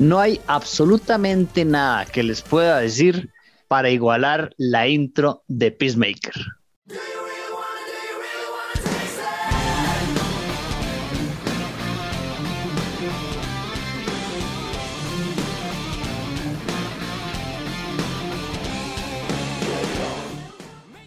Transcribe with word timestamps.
No 0.00 0.18
hay 0.18 0.40
absolutamente 0.46 1.62
nada 1.62 2.06
que 2.06 2.22
les 2.22 2.40
pueda 2.40 2.78
decir 2.78 3.28
para 3.68 3.90
igualar 3.90 4.50
la 4.56 4.88
intro 4.88 5.42
de 5.46 5.70
Peacemaker. 5.72 6.32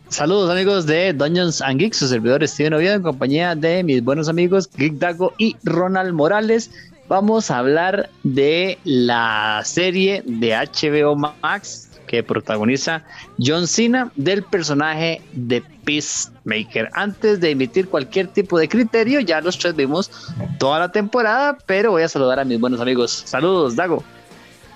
Saludos 0.09 0.51
amigos 0.51 0.85
de 0.85 1.13
Dungeons 1.13 1.63
and 1.63 1.79
Geeks, 1.79 1.97
su 1.97 2.07
servidor 2.07 2.47
Steven 2.47 2.75
Oviedo 2.75 2.93
en 2.93 3.01
compañía 3.01 3.55
de 3.55 3.83
mis 3.83 4.03
buenos 4.03 4.29
amigos 4.29 4.69
Geek 4.77 4.99
Dago 4.99 5.33
y 5.39 5.55
Ronald 5.63 6.13
Morales. 6.13 6.69
Vamos 7.13 7.51
a 7.51 7.59
hablar 7.59 8.09
de 8.23 8.79
la 8.85 9.61
serie 9.65 10.23
de 10.25 10.55
HBO 10.55 11.15
Max 11.15 11.87
que 12.07 12.23
protagoniza 12.23 13.05
John 13.37 13.67
Cena 13.67 14.11
del 14.15 14.41
personaje 14.41 15.21
de 15.33 15.61
Peacemaker. 15.85 16.89
Antes 16.93 17.39
de 17.39 17.51
emitir 17.51 17.87
cualquier 17.87 18.29
tipo 18.29 18.57
de 18.57 18.67
criterio, 18.67 19.19
ya 19.19 19.41
los 19.41 19.59
tres 19.59 19.75
vimos 19.75 20.09
toda 20.57 20.79
la 20.79 20.91
temporada, 20.91 21.55
pero 21.67 21.91
voy 21.91 22.01
a 22.01 22.09
saludar 22.09 22.39
a 22.39 22.45
mis 22.45 22.59
buenos 22.59 22.81
amigos. 22.81 23.21
Saludos, 23.27 23.75
Dago. 23.75 24.03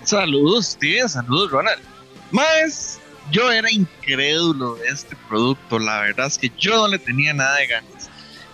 Saludos, 0.04 0.68
Steven. 0.68 1.10
Saludos, 1.10 1.50
Ronald. 1.50 1.82
Más 2.30 3.00
yo 3.32 3.52
era 3.52 3.72
incrédulo 3.72 4.76
de 4.76 4.90
este 4.90 5.16
producto. 5.28 5.80
La 5.80 6.02
verdad 6.02 6.28
es 6.28 6.38
que 6.38 6.52
yo 6.56 6.76
no 6.76 6.88
le 6.88 7.00
tenía 7.00 7.34
nada 7.34 7.56
de 7.56 7.66
ganas. 7.66 8.12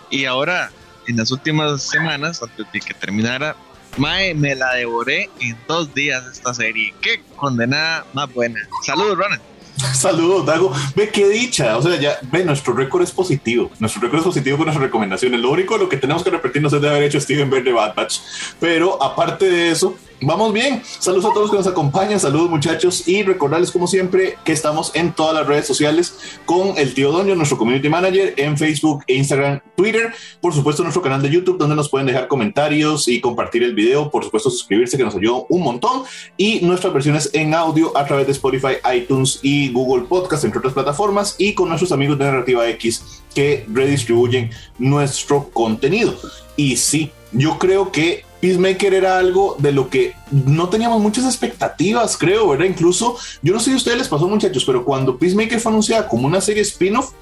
Y 0.08 0.24
ahora, 0.24 0.70
en 1.06 1.18
las 1.18 1.30
últimas 1.30 1.82
semanas, 1.82 2.42
antes 2.42 2.64
de 2.72 2.80
que 2.80 2.94
terminara, 2.94 3.54
Mae, 3.96 4.34
me 4.34 4.54
la 4.54 4.74
devoré 4.74 5.30
en 5.40 5.56
dos 5.68 5.94
días 5.94 6.24
esta 6.26 6.52
serie. 6.52 6.92
Qué 7.00 7.22
condenada 7.36 8.04
más 8.12 8.32
buena. 8.32 8.60
Saludos, 8.84 9.16
Ronald. 9.16 9.40
Saludos, 9.94 10.46
Dago. 10.46 10.72
Ve 10.94 11.08
qué 11.10 11.28
dicha. 11.28 11.76
O 11.76 11.82
sea, 11.82 11.98
ya 11.98 12.18
ve, 12.32 12.44
nuestro 12.44 12.74
récord 12.74 13.02
es 13.02 13.12
positivo. 13.12 13.70
Nuestro 13.78 14.02
récord 14.02 14.20
es 14.20 14.24
positivo 14.24 14.56
con 14.56 14.66
nuestras 14.66 14.84
recomendaciones. 14.84 15.40
Lo 15.40 15.50
único 15.50 15.76
lo 15.76 15.88
que 15.88 15.96
tenemos 15.96 16.22
que 16.22 16.30
repetirnos 16.30 16.72
es 16.72 16.80
de 16.80 16.88
haber 16.88 17.04
hecho 17.04 17.20
Steven 17.20 17.50
Verde 17.50 17.72
Bad 17.72 17.94
Batch. 17.94 18.18
Pero 18.60 19.02
aparte 19.02 19.48
de 19.48 19.70
eso, 19.70 19.96
Vamos 20.26 20.54
bien. 20.54 20.82
Saludos 20.84 21.26
a 21.26 21.28
todos 21.28 21.42
los 21.42 21.50
que 21.50 21.56
nos 21.58 21.66
acompañan. 21.66 22.18
Saludos 22.18 22.48
muchachos. 22.48 23.06
Y 23.06 23.22
recordarles 23.22 23.70
como 23.70 23.86
siempre 23.86 24.38
que 24.42 24.52
estamos 24.52 24.90
en 24.94 25.12
todas 25.12 25.34
las 25.34 25.46
redes 25.46 25.66
sociales 25.66 26.38
con 26.46 26.78
el 26.78 26.94
tío 26.94 27.12
Doño, 27.12 27.34
nuestro 27.34 27.58
community 27.58 27.90
manager, 27.90 28.32
en 28.38 28.56
Facebook, 28.56 29.04
Instagram, 29.06 29.60
Twitter. 29.76 30.14
Por 30.40 30.54
supuesto 30.54 30.82
nuestro 30.82 31.02
canal 31.02 31.20
de 31.20 31.28
YouTube 31.28 31.58
donde 31.58 31.76
nos 31.76 31.90
pueden 31.90 32.06
dejar 32.06 32.26
comentarios 32.26 33.06
y 33.06 33.20
compartir 33.20 33.64
el 33.64 33.74
video. 33.74 34.10
Por 34.10 34.24
supuesto 34.24 34.48
suscribirse 34.48 34.96
que 34.96 35.04
nos 35.04 35.14
ayudó 35.14 35.44
un 35.50 35.62
montón. 35.62 36.04
Y 36.38 36.60
nuestras 36.60 36.94
versiones 36.94 37.28
en 37.34 37.52
audio 37.52 37.94
a 37.96 38.06
través 38.06 38.24
de 38.26 38.32
Spotify, 38.32 38.76
iTunes 38.96 39.40
y 39.42 39.70
Google 39.72 40.06
Podcast, 40.06 40.44
entre 40.44 40.58
otras 40.58 40.72
plataformas. 40.72 41.34
Y 41.36 41.52
con 41.52 41.68
nuestros 41.68 41.92
amigos 41.92 42.18
de 42.18 42.24
Narrativa 42.24 42.66
X 42.70 43.22
que 43.34 43.66
redistribuyen 43.68 44.50
nuestro 44.78 45.50
contenido. 45.50 46.16
Y 46.56 46.76
sí, 46.76 47.10
yo 47.32 47.58
creo 47.58 47.90
que 47.90 48.24
Peacemaker 48.40 48.92
era 48.92 49.18
algo 49.18 49.56
de 49.58 49.72
lo 49.72 49.88
que 49.88 50.14
no 50.30 50.68
teníamos 50.68 51.00
muchas 51.00 51.24
expectativas, 51.24 52.16
creo, 52.18 52.48
¿verdad? 52.48 52.66
Incluso, 52.66 53.16
yo 53.40 53.54
no 53.54 53.58
sé 53.58 53.66
si 53.66 53.72
a 53.72 53.76
ustedes 53.76 53.98
les 53.98 54.08
pasó, 54.08 54.28
muchachos, 54.28 54.64
pero 54.66 54.84
cuando 54.84 55.16
Peacemaker 55.16 55.58
fue 55.60 55.72
anunciada 55.72 56.06
como 56.06 56.26
una 56.26 56.42
serie 56.42 56.62
spin-off, 56.62 57.12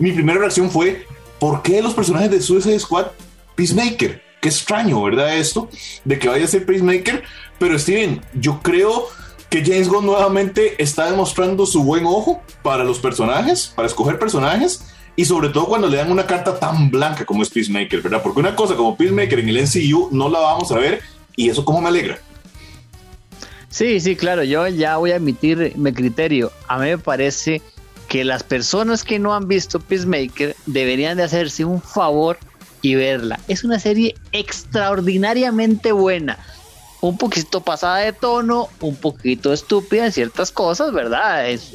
mi 0.00 0.10
primera 0.10 0.40
reacción 0.40 0.70
fue, 0.70 1.06
¿por 1.38 1.62
qué 1.62 1.80
los 1.80 1.94
personajes 1.94 2.32
de 2.32 2.42
Suicide 2.42 2.80
Squad 2.80 3.06
Peacemaker? 3.54 4.22
Qué 4.40 4.48
extraño, 4.48 5.00
¿verdad? 5.04 5.36
Esto 5.36 5.68
de 6.04 6.18
que 6.18 6.28
vaya 6.28 6.44
a 6.44 6.48
ser 6.48 6.66
Peacemaker, 6.66 7.22
pero 7.60 7.78
Steven, 7.78 8.20
yo 8.34 8.60
creo 8.60 9.06
que 9.48 9.64
James 9.64 9.88
Gunn 9.88 10.06
nuevamente 10.06 10.82
está 10.82 11.08
demostrando 11.08 11.64
su 11.64 11.84
buen 11.84 12.06
ojo 12.06 12.42
para 12.62 12.82
los 12.82 12.98
personajes, 12.98 13.72
para 13.76 13.86
escoger 13.86 14.18
personajes 14.18 14.84
y 15.16 15.24
sobre 15.24 15.50
todo 15.50 15.66
cuando 15.66 15.88
le 15.88 15.98
dan 15.98 16.10
una 16.10 16.26
carta 16.26 16.58
tan 16.58 16.90
blanca 16.90 17.24
como 17.24 17.42
es 17.42 17.50
Peacemaker, 17.50 18.00
¿verdad? 18.00 18.22
Porque 18.22 18.40
una 18.40 18.56
cosa 18.56 18.74
como 18.74 18.96
Peacemaker 18.96 19.38
en 19.40 19.48
el 19.48 19.62
NCU 19.62 20.08
no 20.10 20.28
la 20.28 20.38
vamos 20.40 20.72
a 20.72 20.78
ver 20.78 21.00
y 21.36 21.48
eso 21.50 21.64
como 21.64 21.80
me 21.80 21.88
alegra. 21.88 22.18
Sí, 23.68 24.00
sí, 24.00 24.16
claro, 24.16 24.44
yo 24.44 24.68
ya 24.68 24.98
voy 24.98 25.12
a 25.12 25.16
emitir 25.16 25.72
mi 25.76 25.92
criterio. 25.92 26.52
A 26.68 26.78
mí 26.78 26.86
me 26.86 26.98
parece 26.98 27.62
que 28.08 28.24
las 28.24 28.42
personas 28.42 29.04
que 29.04 29.18
no 29.18 29.34
han 29.34 29.48
visto 29.48 29.80
Peacemaker 29.80 30.54
deberían 30.66 31.16
de 31.16 31.22
hacerse 31.22 31.64
un 31.64 31.80
favor 31.80 32.38
y 32.82 32.94
verla. 32.94 33.40
Es 33.48 33.64
una 33.64 33.78
serie 33.78 34.14
extraordinariamente 34.32 35.92
buena 35.92 36.38
un 37.02 37.18
poquito 37.18 37.60
pasada 37.60 37.98
de 37.98 38.12
tono, 38.12 38.68
un 38.80 38.94
poquito 38.94 39.52
estúpida 39.52 40.06
en 40.06 40.12
ciertas 40.12 40.52
cosas, 40.52 40.92
¿verdad? 40.92 41.50
Es, 41.50 41.72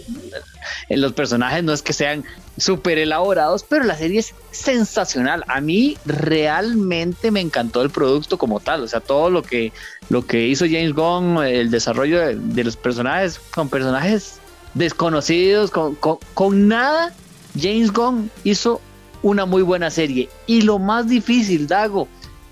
los 0.89 1.13
personajes 1.13 1.63
no 1.63 1.73
es 1.73 1.81
que 1.81 1.93
sean 1.93 2.23
súper 2.57 2.97
elaborados, 2.97 3.63
pero 3.67 3.83
la 3.83 3.95
serie 3.95 4.19
es 4.19 4.33
sensacional. 4.51 5.43
A 5.47 5.61
mí 5.61 5.97
realmente 6.05 7.31
me 7.31 7.41
encantó 7.41 7.81
el 7.81 7.89
producto 7.89 8.37
como 8.37 8.59
tal, 8.59 8.83
o 8.83 8.87
sea, 8.87 8.99
todo 8.99 9.29
lo 9.29 9.43
que, 9.43 9.71
lo 10.09 10.25
que 10.25 10.47
hizo 10.47 10.65
James 10.65 10.93
Gunn, 10.93 11.43
el 11.45 11.71
desarrollo 11.71 12.19
de, 12.19 12.63
los 12.63 12.75
personajes, 12.75 13.39
con 13.53 13.69
personajes 13.69 14.39
desconocidos, 14.73 15.71
con, 15.71 15.95
con 15.95 16.67
nada, 16.67 17.13
James 17.59 17.91
Gunn 17.91 18.29
hizo 18.43 18.81
una 19.21 19.45
muy 19.45 19.61
buena 19.61 19.89
serie. 19.89 20.29
Y 20.45 20.61
lo 20.61 20.79
más 20.79 21.07
difícil, 21.07 21.67
Dago, 21.67 22.07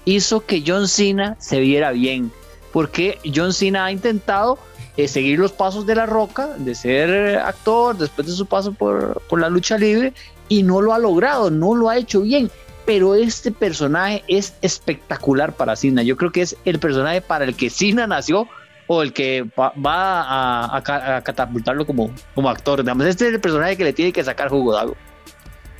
hizo 0.06 0.46
que 0.46 0.64
John 0.66 0.88
Cena 0.88 1.36
se 1.40 1.59
viera 1.59 1.92
bien 1.92 2.31
porque 2.75 3.20
John 3.34 3.54
Cena 3.54 3.86
ha 3.86 3.92
intentado 3.94 4.59
eh, 4.97 5.07
seguir 5.07 5.39
los 5.39 5.51
pasos 5.51 5.85
de 5.85 5.95
La 5.95 6.06
Roca, 6.06 6.47
de 6.57 6.73
ser 6.75 7.38
actor 7.38 7.97
después 7.97 8.28
de 8.28 8.33
su 8.33 8.45
paso 8.45 8.73
por, 8.73 9.22
la 9.38 9.50
lucha 9.50 9.78
libre, 9.78 10.13
y 10.47 10.63
no 10.63 10.81
lo 10.81 10.94
ha 10.94 11.00
logrado, 11.00 11.50
no 11.50 11.75
lo 11.75 11.89
ha 11.89 11.97
hecho 11.97 12.22
bien. 12.22 12.50
Pero 12.85 13.16
este 13.16 13.51
personaje 13.51 14.23
es 14.28 14.56
espectacular 14.61 15.53
para 15.53 15.75
Cena. 15.75 16.03
Yo 16.03 16.17
creo 16.17 16.31
que 16.31 16.41
es 16.41 16.56
el 16.66 16.79
personaje 16.79 17.19
para 17.19 17.45
el 17.45 17.56
que 17.56 17.69
Cena 17.69 18.06
nació 18.06 18.47
o 18.88 19.01
el 19.01 19.11
que 19.11 19.44
va, 19.57 20.78
a, 20.78 21.22
catapultarlo 21.23 21.88
como, 21.88 22.12
como 22.35 22.50
actor. 22.50 22.81
este 23.07 23.27
es 23.27 23.33
el 23.33 23.41
personaje 23.41 23.75
que 23.75 23.83
le 23.83 23.94
tiene 23.94 24.13
que 24.13 24.23
sacar 24.23 24.50
jugo 24.50 24.73
de 24.73 24.81
algo. 24.81 24.95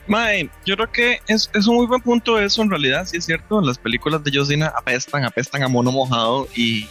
Mae, 0.07 0.49
yo 0.65 0.75
creo 0.75 0.91
que 0.91 1.19
es, 1.27 1.49
un 1.67 1.75
muy 1.75 1.87
buen 1.87 2.01
punto 2.01 2.39
eso, 2.39 2.61
en 2.61 2.69
realidad, 2.69 3.05
sí 3.05 3.17
es 3.17 3.25
cierto, 3.25 3.59
las 3.61 3.77
películas 3.77 4.23
de 4.23 4.31
Josina 4.31 4.71
apestan, 4.75 5.25
apestan 5.25 5.63
a 5.63 5.67
mono 5.67 5.91
mojado 5.91 6.47
y 6.55 6.87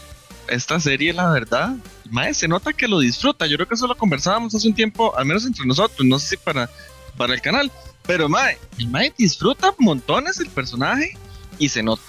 esta 0.49 0.79
serie, 0.79 1.13
la 1.13 1.31
verdad, 1.31 1.75
Mae, 2.11 2.33
se 2.33 2.47
nota 2.47 2.73
que 2.73 2.87
lo 2.87 2.99
disfruta, 2.99 3.45
yo 3.45 3.57
creo 3.57 3.67
que 3.67 3.75
eso 3.75 3.87
lo 3.87 3.97
conversábamos 3.97 4.53
hace 4.55 4.67
un 4.67 4.75
tiempo, 4.75 5.15
al 5.17 5.25
menos 5.25 5.45
entre 5.45 5.65
nosotros, 5.65 6.05
no 6.05 6.19
sé 6.19 6.29
si 6.29 6.37
para, 6.37 6.69
para 7.17 7.33
el 7.33 7.41
canal, 7.41 7.71
pero 8.03 8.29
Mae, 8.29 8.57
el 8.77 8.89
Mae 8.89 9.13
disfruta 9.17 9.73
montones 9.79 10.39
el 10.39 10.49
personaje 10.49 11.17
y 11.57 11.69
se 11.69 11.83
nota. 11.83 12.03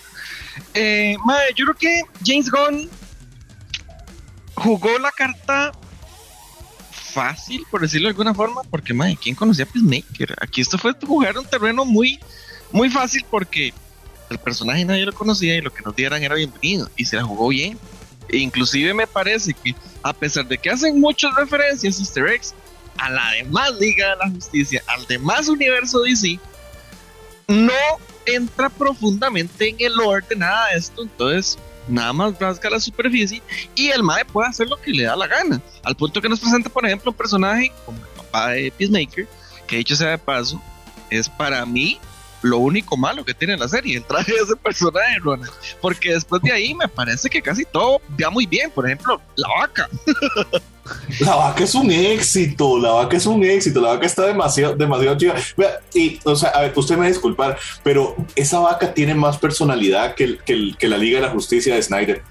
Eh, 0.74 1.16
mae, 1.24 1.52
yo 1.54 1.66
creo 1.66 1.76
que 1.76 2.02
James 2.24 2.50
Gunn 2.50 2.88
jugó 4.54 4.98
la 4.98 5.10
carta 5.12 5.72
fácil, 6.90 7.64
por 7.70 7.80
decirlo 7.80 8.08
de 8.08 8.10
alguna 8.10 8.34
forma, 8.34 8.62
porque, 8.64 8.92
madre, 8.92 9.18
¿quién 9.20 9.34
conocía 9.34 9.64
a 9.64 9.68
Peacemaker? 9.68 10.36
Aquí 10.40 10.60
esto 10.60 10.78
fue 10.78 10.94
jugar 10.94 11.38
un 11.38 11.46
terreno 11.46 11.84
muy, 11.84 12.18
muy 12.72 12.90
fácil 12.90 13.24
porque 13.30 13.72
el 14.28 14.38
personaje 14.38 14.84
nadie 14.84 15.06
lo 15.06 15.12
conocía 15.12 15.56
y 15.56 15.60
lo 15.60 15.72
que 15.72 15.82
nos 15.82 15.94
dieran 15.94 16.22
era 16.22 16.34
bienvenido 16.34 16.90
y 16.96 17.04
se 17.04 17.16
la 17.16 17.22
jugó 17.22 17.48
bien. 17.48 17.78
E 18.28 18.38
inclusive 18.38 18.92
me 18.92 19.06
parece 19.06 19.54
que 19.54 19.74
a 20.02 20.12
pesar 20.12 20.46
de 20.46 20.58
que 20.58 20.70
hacen 20.70 21.00
muchas 21.00 21.34
referencias 21.34 21.98
easter 21.98 22.26
eggs 22.28 22.54
a 22.98 23.10
la 23.10 23.32
demás 23.32 23.72
Liga 23.78 24.10
de 24.10 24.16
la 24.16 24.30
Justicia, 24.30 24.82
al 24.86 25.06
demás 25.06 25.48
universo 25.48 26.00
DC, 26.00 26.38
no 27.48 27.72
entra 28.24 28.68
profundamente 28.68 29.68
en 29.68 29.76
el 29.78 29.94
lore 29.94 30.24
de 30.28 30.36
nada 30.36 30.68
de 30.68 30.78
esto. 30.78 31.02
Entonces, 31.02 31.58
nada 31.88 32.12
más 32.12 32.38
rasga 32.38 32.70
la 32.70 32.80
superficie 32.80 33.42
y 33.74 33.88
el 33.88 34.02
MAE 34.02 34.24
puede 34.24 34.48
hacer 34.48 34.68
lo 34.68 34.76
que 34.76 34.90
le 34.90 35.04
da 35.04 35.16
la 35.16 35.26
gana. 35.26 35.60
Al 35.82 35.96
punto 35.96 36.20
que 36.20 36.28
nos 36.28 36.40
presenta, 36.40 36.68
por 36.68 36.84
ejemplo, 36.84 37.10
un 37.10 37.16
personaje 37.16 37.72
como 37.84 37.98
el 37.98 38.06
papá 38.16 38.50
de 38.50 38.72
Peacemaker, 38.72 39.28
que 39.66 39.76
dicho 39.76 39.96
sea 39.96 40.10
de 40.10 40.18
paso, 40.18 40.60
es 41.10 41.28
para 41.28 41.64
mí 41.64 42.00
lo 42.42 42.58
único 42.58 42.96
malo 42.96 43.24
que 43.24 43.34
tiene 43.34 43.56
la 43.56 43.68
serie, 43.68 43.96
el 43.96 44.04
traje 44.04 44.32
de 44.32 44.38
ese 44.38 44.56
personaje, 44.56 45.18
Ronald. 45.20 45.52
Porque 45.80 46.12
después 46.12 46.42
de 46.42 46.52
ahí 46.52 46.74
me 46.74 46.88
parece 46.88 47.28
que 47.28 47.42
casi 47.42 47.64
todo 47.64 48.00
va 48.22 48.30
muy 48.30 48.46
bien. 48.46 48.70
Por 48.70 48.86
ejemplo, 48.86 49.20
la 49.36 49.48
vaca. 49.60 49.88
La 51.18 51.34
vaca 51.34 51.64
es 51.64 51.74
un 51.74 51.90
éxito, 51.90 52.78
la 52.78 52.92
vaca 52.92 53.16
es 53.16 53.26
un 53.26 53.42
éxito, 53.42 53.80
la 53.80 53.88
vaca 53.94 54.06
está 54.06 54.26
demasiado, 54.26 54.76
demasiado 54.76 55.18
chiva. 55.18 55.34
Y, 55.92 56.20
o 56.22 56.36
sea, 56.36 56.50
a 56.50 56.60
ver, 56.60 56.72
usted 56.76 56.94
me 56.94 57.02
va 57.02 57.08
disculpar, 57.08 57.58
pero 57.82 58.14
esa 58.36 58.60
vaca 58.60 58.94
tiene 58.94 59.14
más 59.14 59.36
personalidad 59.38 60.14
que, 60.14 60.38
que, 60.38 60.74
que 60.78 60.88
la 60.88 60.96
Liga 60.96 61.20
de 61.20 61.26
la 61.26 61.32
Justicia 61.32 61.74
de 61.74 61.82
Snyder. 61.82 62.22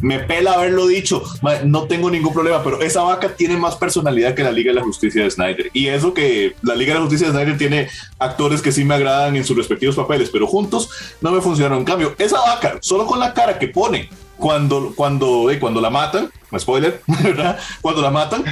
Me 0.00 0.20
pela 0.20 0.52
haberlo 0.52 0.86
dicho, 0.86 1.22
no 1.64 1.84
tengo 1.84 2.10
ningún 2.10 2.32
problema, 2.32 2.62
pero 2.62 2.80
esa 2.80 3.02
vaca 3.02 3.34
tiene 3.34 3.56
más 3.56 3.76
personalidad 3.76 4.34
que 4.34 4.44
la 4.44 4.52
Liga 4.52 4.70
de 4.70 4.76
la 4.76 4.84
Justicia 4.84 5.24
de 5.24 5.30
Snyder. 5.30 5.70
Y 5.72 5.88
eso 5.88 6.14
que 6.14 6.54
la 6.62 6.74
Liga 6.74 6.94
de 6.94 7.00
la 7.00 7.06
Justicia 7.06 7.26
de 7.28 7.32
Snyder 7.32 7.58
tiene 7.58 7.88
actores 8.18 8.62
que 8.62 8.72
sí 8.72 8.84
me 8.84 8.94
agradan 8.94 9.36
en 9.36 9.44
sus 9.44 9.56
respectivos 9.56 9.96
papeles, 9.96 10.30
pero 10.30 10.46
juntos 10.46 10.90
no 11.20 11.32
me 11.32 11.40
funcionaron. 11.40 11.78
En 11.78 11.84
cambio, 11.84 12.14
esa 12.18 12.40
vaca, 12.40 12.78
solo 12.80 13.06
con 13.06 13.18
la 13.18 13.34
cara 13.34 13.58
que 13.58 13.68
pone 13.68 14.08
cuando, 14.36 14.92
cuando, 14.94 15.50
eh, 15.50 15.58
cuando 15.58 15.80
la 15.80 15.90
matan, 15.90 16.30
spoiler, 16.58 17.02
¿verdad? 17.22 17.58
Cuando 17.80 18.02
la 18.02 18.10
matan, 18.10 18.44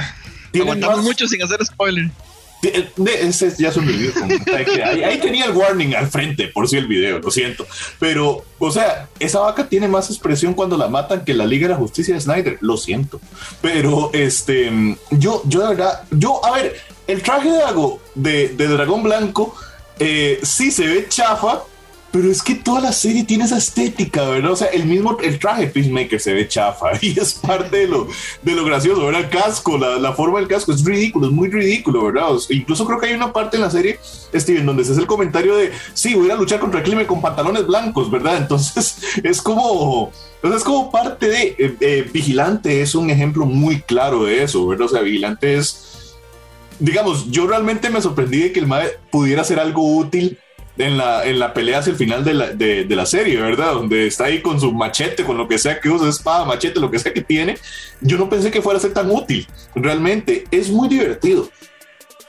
Aguantamos 0.59 1.03
mucho 1.03 1.27
sin 1.27 1.41
hacer 1.43 1.63
spoiler. 1.65 2.09
Ese 2.61 3.53
ya 3.57 3.69
es 3.69 3.77
ahí, 3.77 5.19
tenía 5.21 5.45
el 5.45 5.51
warning 5.51 5.93
al 5.93 6.07
frente, 6.07 6.47
por 6.47 6.67
si 6.67 6.77
el 6.77 6.87
video, 6.87 7.19
lo 7.19 7.31
siento. 7.31 7.67
Pero, 7.99 8.43
o 8.57 8.71
sea, 8.71 9.07
esa 9.19 9.39
vaca 9.39 9.69
tiene 9.69 9.87
más 9.87 10.09
expresión 10.09 10.53
cuando 10.53 10.77
la 10.77 10.87
matan 10.87 11.23
que 11.23 11.33
la 11.33 11.45
Liga 11.45 11.67
de 11.67 11.73
la 11.73 11.79
Justicia 11.79 12.15
de 12.15 12.21
Snyder, 12.21 12.57
lo 12.61 12.77
siento. 12.77 13.21
Pero, 13.61 14.09
este, 14.13 14.71
yo, 15.11 15.43
yo 15.45 15.61
de 15.61 15.75
verdad, 15.75 16.03
yo, 16.11 16.43
a 16.43 16.51
ver, 16.51 16.75
el 17.05 17.21
traje 17.21 17.51
de, 17.51 17.61
de, 18.15 18.49
de 18.49 18.67
Dragón 18.67 19.03
Blanco 19.03 19.55
eh, 19.99 20.39
sí 20.43 20.71
se 20.71 20.87
ve 20.87 21.07
chafa, 21.09 21.63
pero 22.17 22.31
es 22.31 22.41
que 22.41 22.55
toda 22.55 22.81
la 22.81 22.91
serie 22.91 23.23
tiene 23.23 23.43
esa 23.43 23.59
estética, 23.59 24.27
¿verdad? 24.27 24.51
O 24.51 24.55
sea, 24.55 24.69
el 24.69 24.85
mismo, 24.85 25.15
el 25.21 25.37
traje 25.37 25.67
Peacemaker 25.67 26.19
se 26.19 26.33
ve 26.33 26.47
chafa 26.47 26.93
y 27.01 27.19
es 27.19 27.35
parte 27.35 27.77
de 27.77 27.87
lo, 27.87 28.07
de 28.41 28.55
lo 28.55 28.65
gracioso, 28.65 29.05
¿verdad? 29.05 29.21
El 29.21 29.29
casco, 29.29 29.77
la, 29.77 29.99
la 29.99 30.13
forma 30.13 30.39
del 30.39 30.47
casco 30.47 30.71
es 30.71 30.83
ridículo, 30.83 31.27
es 31.27 31.31
muy 31.31 31.47
ridículo, 31.47 32.05
¿verdad? 32.05 32.29
incluso 32.49 32.87
creo 32.87 32.99
que 32.99 33.05
hay 33.05 33.13
una 33.13 33.31
parte 33.31 33.57
en 33.57 33.61
la 33.61 33.69
serie, 33.69 33.99
Steven, 34.33 34.65
donde 34.65 34.83
se 34.83 34.93
hace 34.93 35.01
el 35.01 35.05
comentario 35.05 35.55
de, 35.55 35.71
sí, 35.93 36.15
voy 36.15 36.31
a 36.31 36.35
luchar 36.35 36.59
contra 36.59 36.79
el 36.79 36.85
crimen 36.87 37.05
con 37.05 37.21
pantalones 37.21 37.67
blancos, 37.67 38.09
¿verdad? 38.09 38.37
Entonces 38.41 38.97
es 39.21 39.39
como, 39.39 40.11
es 40.41 40.63
como 40.63 40.89
parte 40.89 41.29
de, 41.29 41.55
eh, 41.59 41.75
eh, 41.79 42.09
Vigilante 42.11 42.81
es 42.81 42.95
un 42.95 43.11
ejemplo 43.11 43.45
muy 43.45 43.81
claro 43.81 44.23
de 44.23 44.41
eso, 44.41 44.65
¿verdad? 44.65 44.87
O 44.87 44.89
sea, 44.89 45.01
Vigilante 45.01 45.55
es, 45.55 46.15
digamos, 46.79 47.29
yo 47.29 47.45
realmente 47.45 47.91
me 47.91 48.01
sorprendí 48.01 48.39
de 48.39 48.51
que 48.51 48.59
el 48.59 48.65
MAE 48.65 48.97
pudiera 49.11 49.43
ser 49.43 49.59
algo 49.59 49.97
útil 49.97 50.39
en 50.77 50.97
la, 50.97 51.25
en 51.25 51.39
la 51.39 51.53
pelea 51.53 51.79
hacia 51.79 51.91
el 51.91 51.97
final 51.97 52.23
de 52.23 52.33
la, 52.33 52.47
de, 52.51 52.85
la 52.89 53.05
serie, 53.05 53.37
¿verdad? 53.37 53.73
Donde 53.73 54.07
está 54.07 54.25
ahí 54.25 54.41
con 54.41 54.59
su 54.59 54.71
machete, 54.71 55.23
con 55.23 55.37
lo 55.37 55.47
que 55.47 55.57
sea 55.57 55.79
que 55.79 55.89
usa, 55.89 56.07
espada, 56.09 56.45
machete, 56.45 56.79
lo 56.79 56.91
que 56.91 56.99
sea 56.99 57.13
que 57.13 57.21
tiene. 57.21 57.57
Yo 58.01 58.17
no 58.17 58.29
pensé 58.29 58.51
que 58.51 58.61
fuera 58.61 58.77
a 58.77 58.81
ser 58.81 58.93
tan 58.93 59.09
útil. 59.11 59.47
Realmente 59.75 60.45
es 60.51 60.69
muy 60.69 60.87
divertido. 60.87 61.49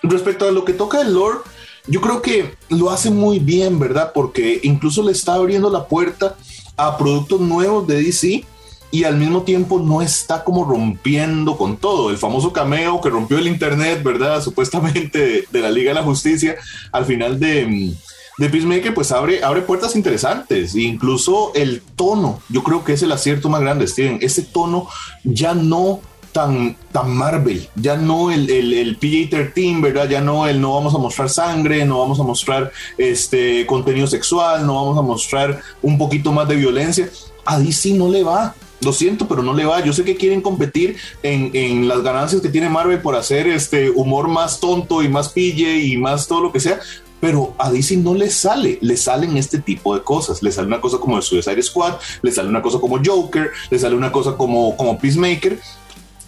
Respecto 0.02 0.48
a 0.48 0.52
lo 0.52 0.64
que 0.64 0.72
toca 0.72 1.00
el 1.00 1.12
lore, 1.12 1.38
yo 1.86 2.00
creo 2.00 2.22
que 2.22 2.54
lo 2.68 2.90
hace 2.90 3.10
muy 3.10 3.38
bien, 3.38 3.78
¿verdad? 3.78 4.12
Porque 4.14 4.60
incluso 4.62 5.02
le 5.02 5.12
está 5.12 5.34
abriendo 5.34 5.70
la 5.70 5.86
puerta 5.86 6.36
a 6.76 6.96
productos 6.96 7.40
nuevos 7.40 7.86
de 7.86 8.02
DC 8.02 8.44
y 8.90 9.04
al 9.04 9.16
mismo 9.16 9.42
tiempo 9.42 9.80
no 9.80 10.00
está 10.00 10.44
como 10.44 10.64
rompiendo 10.64 11.56
con 11.58 11.76
todo. 11.76 12.10
El 12.10 12.16
famoso 12.16 12.52
cameo 12.52 13.00
que 13.00 13.10
rompió 13.10 13.38
el 13.38 13.48
internet, 13.48 14.02
¿verdad? 14.02 14.42
Supuestamente 14.42 15.18
de, 15.18 15.44
de 15.50 15.60
la 15.60 15.70
Liga 15.70 15.90
de 15.90 16.00
la 16.00 16.04
Justicia 16.04 16.56
al 16.92 17.04
final 17.04 17.38
de 17.38 17.94
de 18.38 18.48
Peacemaker 18.48 18.94
pues 18.94 19.12
abre, 19.12 19.44
abre 19.44 19.62
puertas 19.62 19.94
interesantes, 19.96 20.74
e 20.74 20.82
incluso 20.82 21.52
el 21.54 21.82
tono, 21.96 22.40
yo 22.48 22.62
creo 22.62 22.84
que 22.84 22.94
es 22.94 23.02
el 23.02 23.12
acierto 23.12 23.48
más 23.48 23.60
grande, 23.60 23.86
Steven, 23.86 24.18
ese 24.22 24.42
tono 24.42 24.88
ya 25.24 25.54
no 25.54 26.00
tan, 26.32 26.76
tan 26.92 27.10
Marvel, 27.10 27.68
ya 27.74 27.96
no 27.96 28.30
el, 28.30 28.48
el, 28.48 28.72
el 28.72 28.98
PJ-13, 28.98 29.82
¿verdad? 29.82 30.08
Ya 30.08 30.20
no 30.20 30.46
el 30.46 30.60
no 30.60 30.74
vamos 30.74 30.94
a 30.94 30.98
mostrar 30.98 31.28
sangre, 31.28 31.84
no 31.84 31.98
vamos 31.98 32.20
a 32.20 32.22
mostrar 32.22 32.70
este 32.96 33.66
contenido 33.66 34.06
sexual, 34.06 34.64
no 34.66 34.74
vamos 34.74 34.98
a 34.98 35.02
mostrar 35.02 35.60
un 35.82 35.98
poquito 35.98 36.30
más 36.32 36.46
de 36.48 36.56
violencia. 36.56 37.10
A 37.44 37.58
DC 37.58 37.94
no 37.94 38.08
le 38.08 38.22
va, 38.22 38.54
lo 38.82 38.92
siento, 38.92 39.26
pero 39.26 39.42
no 39.42 39.54
le 39.54 39.64
va. 39.64 39.82
Yo 39.82 39.92
sé 39.92 40.04
que 40.04 40.16
quieren 40.16 40.40
competir 40.40 40.96
en, 41.22 41.50
en, 41.54 41.88
las 41.88 42.02
ganancias 42.02 42.40
que 42.40 42.50
tiene 42.50 42.68
Marvel 42.68 43.00
por 43.00 43.16
hacer 43.16 43.48
este 43.48 43.90
humor 43.90 44.28
más 44.28 44.60
tonto 44.60 45.02
y 45.02 45.08
más 45.08 45.30
pille 45.30 45.78
y 45.78 45.96
más 45.96 46.28
todo 46.28 46.42
lo 46.42 46.52
que 46.52 46.60
sea, 46.60 46.78
pero 47.20 47.54
a 47.58 47.70
DC 47.70 47.96
no 47.96 48.14
le 48.14 48.30
sale, 48.30 48.78
le 48.80 48.96
salen 48.96 49.36
este 49.36 49.58
tipo 49.58 49.94
de 49.94 50.02
cosas, 50.02 50.42
le 50.42 50.52
sale 50.52 50.66
una 50.66 50.80
cosa 50.80 50.98
como 50.98 51.16
el 51.16 51.22
Suicide 51.22 51.62
Squad, 51.62 51.94
le 52.22 52.32
sale 52.32 52.48
una 52.48 52.62
cosa 52.62 52.78
como 52.78 53.00
Joker, 53.04 53.50
le 53.70 53.78
sale 53.78 53.94
una 53.94 54.12
cosa 54.12 54.36
como, 54.36 54.76
como 54.76 54.98
Peacemaker, 54.98 55.58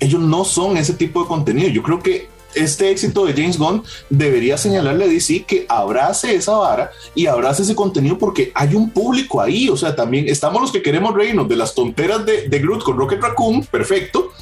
ellos 0.01 0.21
no 0.21 0.45
son 0.45 0.77
ese 0.77 0.95
tipo 0.95 1.23
de 1.23 1.29
contenido, 1.29 1.69
yo 1.69 1.83
creo 1.83 2.01
que 2.01 2.29
este 2.55 2.91
éxito 2.91 3.25
de 3.25 3.33
James 3.33 3.59
Gunn 3.59 3.85
debería 4.09 4.59
señalarle 4.59 5.05
a 5.05 5.09
DC 5.09 5.45
que 5.45 5.67
abrace 5.69 6.35
esa 6.35 6.53
vara 6.53 6.91
y 7.15 7.27
abrace 7.27 7.63
ese 7.63 7.77
contenido 7.77 8.19
porque 8.19 8.51
hay 8.57 8.75
un 8.75 8.91
público 8.91 9.41
ahí. 9.41 9.69
O 9.69 9.77
sea, 9.77 9.95
también 9.95 10.29
estamos 10.29 10.61
los 10.61 10.73
que 10.73 10.83
queremos 10.83 11.15
reírnos 11.15 11.49
de 11.49 11.55
las 11.55 11.77
tonteras 11.77 12.27
de, 12.27 12.49
de 12.49 12.59
Groot 12.59 12.83
con 12.83 12.99
Rocket 12.99 13.21
Raccoon, 13.21 13.65
perfecto 13.67 14.33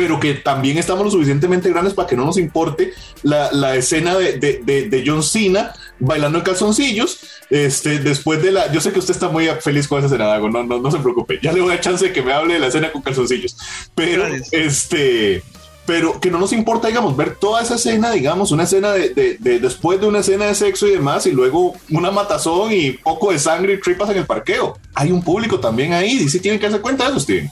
pero 0.00 0.18
que 0.18 0.32
también 0.32 0.78
estamos 0.78 1.04
lo 1.04 1.10
suficientemente 1.10 1.68
grandes 1.68 1.92
para 1.92 2.08
que 2.08 2.16
no 2.16 2.24
nos 2.24 2.38
importe 2.38 2.94
la, 3.22 3.52
la 3.52 3.76
escena 3.76 4.16
de, 4.16 4.38
de, 4.38 4.88
de, 4.88 5.04
John 5.06 5.22
Cena 5.22 5.74
bailando 5.98 6.38
en 6.38 6.44
calzoncillos. 6.44 7.20
Este, 7.50 7.98
después 7.98 8.42
de 8.42 8.50
la, 8.50 8.72
yo 8.72 8.80
sé 8.80 8.92
que 8.92 8.98
usted 8.98 9.12
está 9.12 9.28
muy 9.28 9.46
feliz 9.60 9.86
con 9.86 9.98
esa 9.98 10.06
escena, 10.06 10.38
no, 10.38 10.64
no, 10.64 10.80
no 10.80 10.90
se 10.90 10.98
preocupe, 11.00 11.38
ya 11.42 11.52
le 11.52 11.60
voy 11.60 11.72
a 11.72 11.74
dar 11.74 11.82
chance 11.82 12.06
de 12.06 12.14
que 12.14 12.22
me 12.22 12.32
hable 12.32 12.54
de 12.54 12.60
la 12.60 12.68
escena 12.68 12.90
con 12.90 13.02
calzoncillos, 13.02 13.58
pero 13.94 14.24
este, 14.52 15.42
pero 15.84 16.18
que 16.18 16.30
no 16.30 16.38
nos 16.38 16.54
importa, 16.54 16.88
digamos, 16.88 17.14
ver 17.14 17.36
toda 17.36 17.60
esa 17.60 17.74
escena, 17.74 18.10
digamos, 18.10 18.52
una 18.52 18.62
escena 18.62 18.92
de, 18.92 19.36
de, 19.38 19.60
después 19.60 20.00
de 20.00 20.06
una 20.06 20.20
escena 20.20 20.46
de 20.46 20.54
sexo 20.54 20.86
y 20.86 20.92
demás, 20.92 21.26
y 21.26 21.32
luego 21.32 21.74
una 21.90 22.10
matazón 22.10 22.72
y 22.72 22.92
poco 22.92 23.32
de 23.32 23.38
sangre 23.38 23.74
y 23.74 23.80
tripas 23.80 24.08
en 24.08 24.16
el 24.16 24.26
parqueo. 24.26 24.78
Hay 24.94 25.12
un 25.12 25.22
público 25.22 25.60
también 25.60 25.92
ahí, 25.92 26.12
y 26.12 26.28
sí 26.30 26.40
tienen 26.40 26.58
que 26.58 26.68
darse 26.68 26.80
cuenta 26.80 27.04
de 27.04 27.10
eso, 27.10 27.20
Steven. 27.20 27.50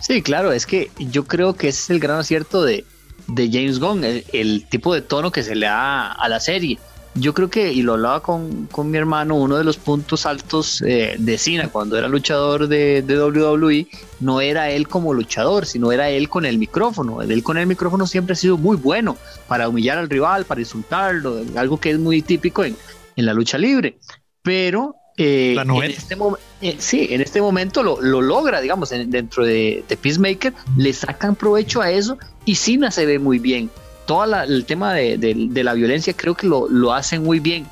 Sí, 0.00 0.22
claro, 0.22 0.52
es 0.52 0.66
que 0.66 0.90
yo 0.98 1.24
creo 1.24 1.54
que 1.54 1.68
ese 1.68 1.80
es 1.80 1.90
el 1.90 2.00
gran 2.00 2.18
acierto 2.18 2.62
de, 2.62 2.84
de 3.26 3.50
James 3.50 3.78
Gunn, 3.78 4.04
el, 4.04 4.66
tipo 4.68 4.94
de 4.94 5.02
tono 5.02 5.32
que 5.32 5.42
se 5.42 5.54
le 5.54 5.66
da 5.66 6.12
a 6.12 6.28
la 6.28 6.40
serie. 6.40 6.78
Yo 7.14 7.34
creo 7.34 7.50
que, 7.50 7.72
y 7.72 7.82
lo 7.82 7.94
hablaba 7.94 8.22
con, 8.22 8.66
con 8.66 8.90
mi 8.90 8.98
hermano, 8.98 9.34
uno 9.34 9.56
de 9.56 9.64
los 9.64 9.76
puntos 9.76 10.24
altos 10.24 10.82
eh, 10.82 11.16
de 11.18 11.36
Cena 11.36 11.68
cuando 11.68 11.98
era 11.98 12.06
luchador 12.06 12.68
de, 12.68 13.02
de, 13.02 13.20
WWE, 13.20 13.88
no 14.20 14.40
era 14.40 14.70
él 14.70 14.86
como 14.86 15.12
luchador, 15.12 15.66
sino 15.66 15.90
era 15.90 16.10
él 16.10 16.28
con 16.28 16.46
el 16.46 16.58
micrófono. 16.58 17.20
Él 17.22 17.42
con 17.42 17.58
el 17.58 17.66
micrófono 17.66 18.06
siempre 18.06 18.34
ha 18.34 18.36
sido 18.36 18.56
muy 18.56 18.76
bueno 18.76 19.16
para 19.48 19.68
humillar 19.68 19.98
al 19.98 20.08
rival, 20.08 20.44
para 20.44 20.60
insultarlo, 20.60 21.42
algo 21.56 21.80
que 21.80 21.90
es 21.90 21.98
muy 21.98 22.22
típico 22.22 22.62
en, 22.62 22.76
en 23.16 23.26
la 23.26 23.34
lucha 23.34 23.58
libre. 23.58 23.98
Pero 24.42 24.94
eh, 25.18 25.56
en 25.58 25.82
este 25.82 26.16
eh, 26.60 26.76
sí, 26.78 27.08
en 27.10 27.20
este 27.20 27.40
momento 27.40 27.82
lo, 27.82 28.00
logra, 28.00 28.60
digamos, 28.60 28.90
dentro 28.90 29.44
de, 29.44 29.84
Peacemaker, 30.00 30.54
le 30.76 30.92
sacan 30.92 31.34
provecho 31.34 31.82
a 31.82 31.90
eso 31.90 32.18
y 32.44 32.54
Cena 32.54 32.90
se 32.92 33.04
ve 33.04 33.18
muy 33.18 33.40
bien. 33.40 33.68
Todo 34.06 34.42
el 34.42 34.64
tema 34.64 34.94
de, 34.94 35.50
la 35.52 35.74
violencia 35.74 36.14
creo 36.16 36.34
que 36.34 36.46
lo, 36.46 36.68
lo 36.68 36.94
hacen 36.94 37.24
muy 37.24 37.40
bien. 37.40 37.66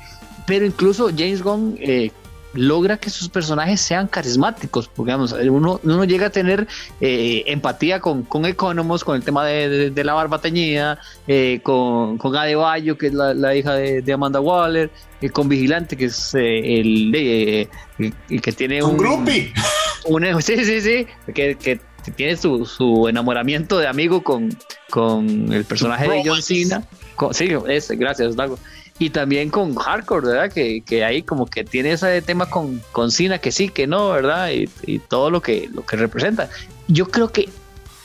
Pero 0.45 0.65
incluso 0.65 1.09
James 1.09 1.41
Gunn 1.41 1.77
eh, 1.79 2.11
logra 2.53 2.97
que 2.97 3.09
sus 3.09 3.29
personajes 3.29 3.81
sean 3.81 4.07
carismáticos, 4.07 4.87
porque 4.87 5.11
digamos, 5.11 5.33
uno, 5.33 5.79
uno 5.83 6.03
llega 6.05 6.27
a 6.27 6.29
tener 6.29 6.67
eh, 7.01 7.43
empatía 7.47 7.99
con, 7.99 8.23
con 8.23 8.45
Economos, 8.45 9.03
con 9.03 9.15
el 9.15 9.23
tema 9.23 9.45
de, 9.45 9.91
la 10.03 10.13
barba 10.13 10.39
teñida, 10.39 10.99
eh, 11.27 11.59
con, 11.63 12.17
con 12.17 12.35
Adebayo, 12.35 12.97
que 12.97 13.07
es 13.07 13.13
la, 13.13 13.55
hija 13.55 13.73
de, 13.73 14.13
Amanda 14.13 14.39
Waller, 14.39 14.89
eh, 15.21 15.29
con 15.29 15.49
Vigilante, 15.49 15.97
que 15.97 16.05
es 16.05 16.33
el, 16.33 17.11
que 18.41 18.51
tiene 18.51 18.81
un... 18.83 18.97
grupi. 18.97 19.51
sí, 20.41 20.65
sí, 20.65 20.81
sí, 20.81 21.07
que, 21.33 21.79
tiene 22.15 22.37
su, 22.37 22.65
su, 22.65 23.09
enamoramiento 23.09 23.79
de 23.79 23.87
amigo 23.87 24.23
con, 24.23 24.57
con 24.89 25.51
el 25.51 25.65
personaje 25.65 26.07
de 26.09 26.23
John 26.25 26.41
Cena. 26.41 26.83
sí, 27.31 27.49
es, 27.67 27.91
gracias, 27.91 28.35
Dago 28.37 28.57
y 28.99 29.11
también 29.11 29.49
con 29.49 29.75
hardcore, 29.75 30.27
¿verdad? 30.27 30.51
Que, 30.51 30.81
que 30.81 31.03
ahí 31.03 31.21
como 31.21 31.45
que 31.45 31.63
tiene 31.63 31.91
ese 31.91 32.21
tema 32.21 32.49
con, 32.49 32.81
con 32.91 33.11
Cena 33.11 33.37
que 33.39 33.51
sí, 33.51 33.69
que 33.69 33.87
no, 33.87 34.09
¿verdad? 34.09 34.49
Y, 34.51 34.99
todo 34.99 35.29
lo 35.29 35.41
que, 35.41 35.69
lo 35.71 35.85
que 35.85 35.97
representa. 35.97 36.49
Yo 36.87 37.07
creo 37.07 37.31
que 37.31 37.49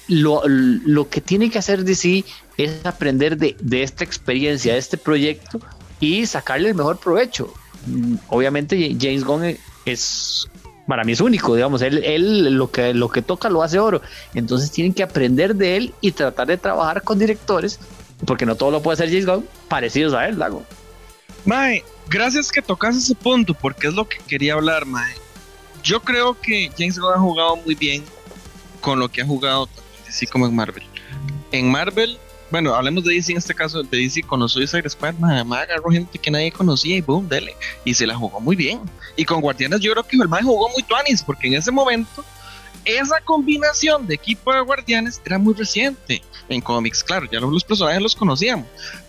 lo, 0.09 0.43
lo 0.47 1.09
que 1.09 1.21
tiene 1.21 1.51
que 1.51 1.59
hacer 1.59 1.85
DC 1.85 2.25
es 2.59 2.85
aprender 2.85 3.39
de, 3.39 3.57
de, 3.61 3.83
esta 3.83 4.05
experiencia, 4.05 4.75
de 4.75 4.79
este 4.79 4.99
proyecto 4.99 5.61
y 6.01 6.27
sacarle 6.27 6.69
el 6.69 6.75
mejor 6.75 6.99
provecho. 6.99 7.53
Mm, 7.87 8.17
obviamente 8.29 8.97
James 9.01 9.25
Gunn 9.25 9.57
es 9.87 10.49
para 10.87 11.05
mí 11.05 11.13
es 11.13 11.21
único, 11.21 11.55
digamos, 11.55 11.81
él, 11.81 12.03
él 12.05 12.55
lo, 12.55 12.71
que, 12.71 12.93
lo 12.93 13.09
que 13.09 13.23
toca 13.23 13.49
lo 13.49 13.63
hace 13.63 13.79
oro. 13.79 14.03
Entonces 14.35 14.71
tienen 14.71 14.93
que 14.93 15.03
aprender 15.03 15.55
de 15.55 15.77
él 15.77 15.95
y 16.01 16.13
tratar 16.13 16.49
de 16.49 16.59
trabajar 16.59 17.03
con 17.03 17.19
directores, 17.19 17.79
porque 18.27 18.45
no 18.45 18.57
todo 18.57 18.71
lo 18.71 18.83
puede 18.83 18.95
hacer 18.95 19.09
James 19.09 19.25
Gunn, 19.25 19.47
parecidos 19.69 20.13
a 20.13 20.29
él, 20.29 20.39
Lago. 20.39 20.65
Mae, 21.45 21.85
gracias 22.09 22.51
que 22.51 22.63
tocas 22.63 22.97
ese 22.97 23.15
punto, 23.15 23.55
porque 23.55 23.89
es 23.89 23.95
lo 23.95 24.09
que 24.09 24.19
quería 24.19 24.55
hablar, 24.55 24.87
Mae. 24.87 25.15
Yo 25.83 26.01
creo 26.01 26.41
que 26.41 26.71
James 26.79 26.99
Gunn 26.99 27.15
ha 27.15 27.19
jugado 27.19 27.57
muy 27.57 27.75
bien 27.75 28.05
con 28.81 28.99
lo 28.99 29.09
que 29.09 29.23
ha 29.23 29.27
jugado 29.27 29.69
así 30.09 30.27
como 30.27 30.47
en 30.47 30.55
Marvel. 30.55 30.85
En 31.51 31.71
Marvel, 31.71 32.19
bueno, 32.51 32.75
hablemos 32.75 33.03
de 33.05 33.15
DC 33.15 33.33
en 33.33 33.39
este 33.39 33.55
caso, 33.55 33.83
de 33.83 33.99
DC 33.99 34.23
con 34.23 34.41
los 34.41 34.53
Suicide 34.53 34.89
Squad, 34.89 35.15
mae, 35.15 35.41
agarró 35.41 35.91
gente 35.91 36.19
que 36.19 36.31
nadie 36.31 36.53
conocía 36.53 36.97
y 36.97 37.01
boom, 37.01 37.29
dele. 37.29 37.57
Y 37.85 37.95
se 37.95 38.07
la 38.07 38.15
jugó 38.15 38.41
muy 38.41 38.55
bien. 38.55 38.81
Y 39.17 39.25
con 39.25 39.41
Guardianes 39.41 39.81
yo 39.81 39.93
creo 39.93 40.05
que 40.05 40.17
el 40.17 40.29
mae 40.29 40.43
jugó 40.43 40.69
muy 40.69 40.83
tuanis, 40.83 41.23
porque 41.23 41.49
en 41.49 41.55
ese 41.55 41.73
momento 41.73 42.25
esa 42.85 43.21
combinación 43.21 44.07
de 44.07 44.15
equipo 44.15 44.53
de 44.53 44.61
guardianes 44.61 45.21
era 45.25 45.39
muy 45.39 45.55
reciente 45.55 46.23
en 46.49 46.61
cómics, 46.61 47.03
claro, 47.05 47.27
ya 47.31 47.41
los 47.41 47.65
personajes 47.65 48.03
los 48.03 48.17
conocíamos, 48.17 48.67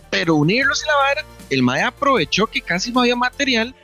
pero 0.10 0.36
unirlos 0.36 0.84
y 0.84 0.88
la 0.88 0.96
vara, 0.96 1.26
el 1.50 1.64
Mae 1.64 1.82
aprovechó 1.82 2.48
que 2.48 2.62
casi 2.62 2.92
no 2.92 3.02
había 3.02 3.16
material 3.16 3.76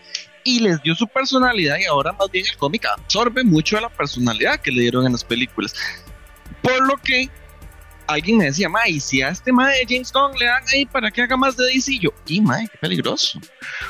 y 0.43 0.59
les 0.59 0.81
dio 0.83 0.95
su 0.95 1.07
personalidad 1.07 1.77
y 1.79 1.85
ahora 1.85 2.13
más 2.13 2.29
bien 2.31 2.45
el 2.45 2.57
cómic 2.57 2.85
absorbe 2.85 3.43
mucho 3.43 3.75
de 3.75 3.83
la 3.83 3.89
personalidad 3.89 4.59
que 4.59 4.71
le 4.71 4.81
dieron 4.81 5.05
en 5.05 5.11
las 5.13 5.23
películas. 5.23 5.73
Por 6.61 6.87
lo 6.87 6.97
que 6.97 7.29
alguien 8.07 8.37
me 8.37 8.45
decía, 8.45 8.69
Mae, 8.69 8.91
y 8.91 8.99
si 8.99 9.21
a 9.21 9.29
este 9.29 9.51
Mae 9.51 9.77
de 9.79 9.85
James 9.87 10.11
Gunn 10.11 10.37
le 10.37 10.45
dan 10.45 10.63
ahí 10.73 10.85
para 10.85 11.11
que 11.11 11.21
haga 11.21 11.37
más 11.37 11.55
de 11.57 11.65
DC, 11.65 11.99
yo, 11.99 12.11
y 12.25 12.41
Mae, 12.41 12.67
qué 12.67 12.77
peligroso. 12.79 13.39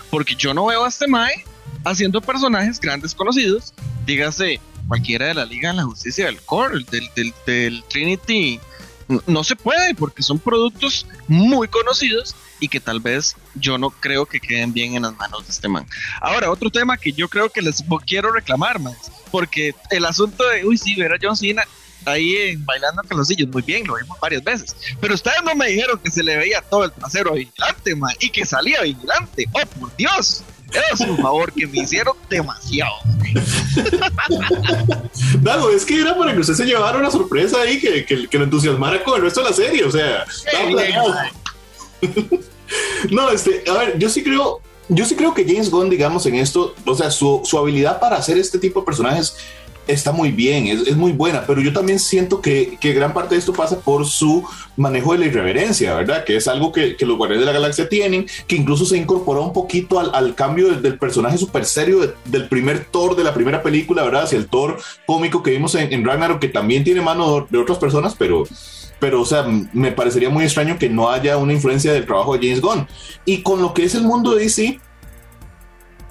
Porque 0.10 0.36
yo 0.36 0.54
no 0.54 0.66
veo 0.66 0.84
a 0.84 0.90
este 0.90 1.08
Mae 1.08 1.46
haciendo 1.86 2.22
personajes 2.22 2.80
grandes 2.80 3.16
conocidos, 3.16 3.74
dígase 4.06 4.60
cualquiera 4.90 5.28
de 5.28 5.36
la 5.36 5.46
Liga 5.46 5.70
de 5.70 5.78
la 5.78 5.84
Justicia 5.84 6.26
del 6.26 6.42
Core, 6.42 6.84
del, 6.92 7.34
del, 7.46 7.84
Trinity 7.86 8.60
no 9.26 9.44
se 9.44 9.56
puede 9.56 9.96
porque 9.96 10.22
son 10.22 10.38
productos 10.38 11.06
muy 11.28 11.68
conocidos 11.68 12.36
y 12.60 12.68
que 12.68 12.80
tal 12.80 13.00
vez 13.00 13.36
yo 13.56 13.78
no 13.78 13.90
creo 13.90 14.26
que 14.26 14.40
queden 14.40 14.74
bien 14.74 14.96
en 14.96 15.04
las 15.04 15.16
manos 15.16 15.46
de 15.46 15.52
este 15.52 15.68
man. 15.68 15.88
Ahora, 16.22 16.52
otro 16.52 16.70
tema 16.70 16.98
que 16.98 17.14
yo 17.14 17.30
creo 17.30 17.50
que 17.50 17.62
les 17.62 17.84
quiero 18.06 18.32
reclamar 18.32 18.80
más, 18.80 19.12
porque 19.32 19.74
el 19.90 20.06
asunto 20.06 20.48
de, 20.50 20.66
uy, 20.66 20.78
sí, 20.78 20.96
ver 20.96 21.14
a 21.14 21.18
John 21.22 21.38
Cena 21.38 21.64
ahí 22.06 22.36
en 22.36 22.66
bailando 22.66 23.02
calzoncillos, 23.04 23.50
muy 23.50 23.62
bien, 23.62 23.88
lo 23.88 23.96
vimos 23.96 24.20
varias 24.20 24.44
veces, 24.44 24.76
pero 25.00 25.14
ustedes 25.14 25.42
no 25.44 25.56
me 25.56 25.68
dijeron 25.68 26.00
que 26.00 26.12
se 26.12 26.24
le 26.24 26.38
veía 26.38 26.62
todo 26.62 26.86
el 26.86 26.92
trasero 26.92 27.32
a 27.32 27.36
Vigilante, 27.36 27.96
man, 27.96 28.14
y 28.20 28.30
que 28.30 28.46
salía 28.46 28.82
Vigilante, 28.82 29.46
oh, 29.54 29.80
por 29.80 29.96
Dios. 29.96 30.44
Es 30.94 31.00
un 31.00 31.18
favor 31.18 31.52
que 31.52 31.66
me 31.66 31.80
hicieron 31.80 32.16
demasiado. 32.30 32.94
Dago, 35.42 35.70
es 35.70 35.86
que 35.86 36.00
era 36.00 36.18
para 36.18 36.34
que 36.34 36.40
usted 36.40 36.54
se 36.54 36.66
llevara 36.66 36.98
una 36.98 37.12
sorpresa 37.12 37.62
ahí 37.62 37.80
que, 37.80 38.06
que, 38.06 38.28
que 38.28 38.38
lo 38.38 38.46
entusiasmara 38.46 39.04
con 39.04 39.16
el 39.16 39.24
resto 39.24 39.42
de 39.42 39.50
la 39.50 39.56
serie. 39.56 39.86
O 39.86 39.92
sea, 39.92 40.26
no, 43.12 43.30
este, 43.32 43.64
a 43.70 43.74
ver, 43.74 43.98
yo 43.98 44.10
sí 44.10 44.24
creo, 44.24 44.62
yo 44.88 45.06
sí 45.06 45.16
creo 45.16 45.34
que 45.34 45.46
James 45.46 45.70
Gunn, 45.70 45.90
digamos, 45.90 46.26
en 46.26 46.36
esto, 46.36 46.76
o 46.86 46.96
sea, 46.96 47.12
su, 47.12 47.42
su 47.44 47.58
habilidad 47.58 48.00
para 48.00 48.18
hacer 48.18 48.38
este 48.38 48.60
tipo 48.60 48.82
de 48.82 48.86
personajes 48.86 49.36
está 49.90 50.12
muy 50.12 50.32
bien, 50.32 50.68
es, 50.68 50.88
es, 50.88 50.96
muy 50.96 51.12
buena, 51.12 51.44
pero 51.46 51.62
yo 51.62 51.74
también 51.74 52.00
siento 52.00 52.42
que, 52.42 52.78
que, 52.80 52.94
gran 52.94 53.14
parte 53.14 53.36
de 53.36 53.40
esto 53.40 53.54
pasa 53.54 53.80
por 53.80 54.06
su 54.06 54.44
manejo 54.78 55.14
de 55.14 55.20
la 55.20 55.26
irreverencia, 55.26 55.96
¿verdad? 55.96 56.24
Que 56.24 56.36
es 56.36 56.48
algo 56.48 56.72
que, 56.72 56.96
que 56.96 57.06
los 57.06 57.18
Guardianes 57.18 57.46
de 57.46 57.52
la 57.52 57.60
Galaxia 57.60 57.90
tienen, 57.90 58.28
que 58.48 58.56
incluso 58.56 58.86
se 58.86 58.98
incorporó 58.98 59.44
un 59.44 59.54
poquito 59.54 60.00
al, 60.00 60.12
al 60.14 60.36
cambio 60.36 60.70
del, 60.70 60.98
personaje 61.00 61.38
súper 61.38 61.66
serio 61.66 62.00
de, 62.00 62.14
del 62.26 62.48
primer 62.48 62.86
Thor 62.86 63.16
de 63.16 63.24
la 63.24 63.34
primera 63.34 63.64
película, 63.64 64.04
¿verdad? 64.04 64.24
Hacia 64.24 64.38
el 64.38 64.48
Thor 64.48 64.80
cómico 65.06 65.44
que 65.44 65.52
vimos 65.52 65.76
en, 65.76 65.92
en 65.92 66.06
Ragnarok, 66.06 66.40
que 66.40 66.50
también 66.50 66.84
tiene 66.84 67.02
mano 67.02 67.48
de 67.50 67.58
otras 67.58 67.78
personas, 67.78 68.16
pero 68.18 68.46
pero 69.00 69.22
o 69.22 69.26
sea, 69.26 69.46
me 69.72 69.92
parecería 69.92 70.30
muy 70.30 70.44
extraño 70.44 70.78
que 70.78 70.90
no 70.90 71.10
haya 71.10 71.38
una 71.38 71.54
influencia 71.54 71.94
del 71.94 72.06
trabajo 72.06 72.38
de 72.38 72.46
James 72.46 72.62
Gunn. 72.62 72.88
Y 73.26 73.42
con 73.42 73.62
lo 73.62 73.74
que 73.74 73.86
es 73.86 73.96
el 73.96 74.04
mundo 74.04 74.36
de 74.36 74.44
DC 74.44 74.80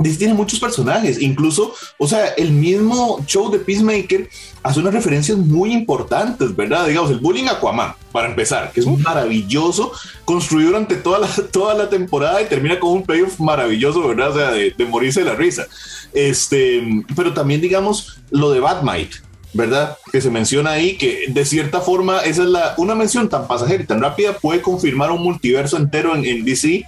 tiene 0.02 0.34
muchos 0.34 0.60
personajes, 0.60 1.20
incluso, 1.20 1.74
o 1.98 2.06
sea, 2.06 2.28
el 2.36 2.52
mismo 2.52 3.24
show 3.26 3.50
de 3.50 3.58
Peacemaker 3.58 4.28
hace 4.62 4.80
unas 4.80 4.94
referencias 4.94 5.36
muy 5.38 5.72
importantes, 5.72 6.54
¿verdad? 6.54 6.86
Digamos, 6.86 7.10
el 7.10 7.18
bullying 7.18 7.46
Aquaman, 7.46 7.94
para 8.12 8.28
empezar, 8.28 8.70
que 8.72 8.80
es 8.80 8.86
un 8.86 9.02
maravilloso, 9.02 9.92
construido 10.24 10.70
durante 10.70 10.96
toda 10.96 11.18
la, 11.18 11.28
toda 11.50 11.74
la 11.74 11.90
temporada 11.90 12.40
y 12.40 12.46
termina 12.46 12.78
con 12.78 12.92
un 12.92 13.02
playoff 13.02 13.40
maravilloso, 13.40 14.06
¿verdad? 14.06 14.30
O 14.30 14.34
sea, 14.34 14.50
de, 14.52 14.70
de 14.76 14.86
morirse 14.86 15.20
de 15.20 15.26
la 15.26 15.34
risa. 15.34 15.66
Este, 16.12 16.82
pero 17.16 17.34
también, 17.34 17.60
digamos, 17.60 18.20
lo 18.30 18.52
de 18.52 18.60
Batmite, 18.60 19.16
¿verdad? 19.52 19.96
Que 20.12 20.20
se 20.20 20.30
menciona 20.30 20.72
ahí, 20.72 20.96
que 20.96 21.24
de 21.28 21.44
cierta 21.44 21.80
forma 21.80 22.20
esa 22.20 22.42
es 22.42 22.48
la, 22.48 22.74
una 22.76 22.94
mención 22.94 23.28
tan 23.28 23.48
pasajera 23.48 23.82
y 23.82 23.86
tan 23.86 24.00
rápida 24.00 24.34
puede 24.34 24.62
confirmar 24.62 25.10
un 25.10 25.22
multiverso 25.22 25.76
entero 25.76 26.14
en, 26.14 26.24
en 26.24 26.44
DC 26.44 26.84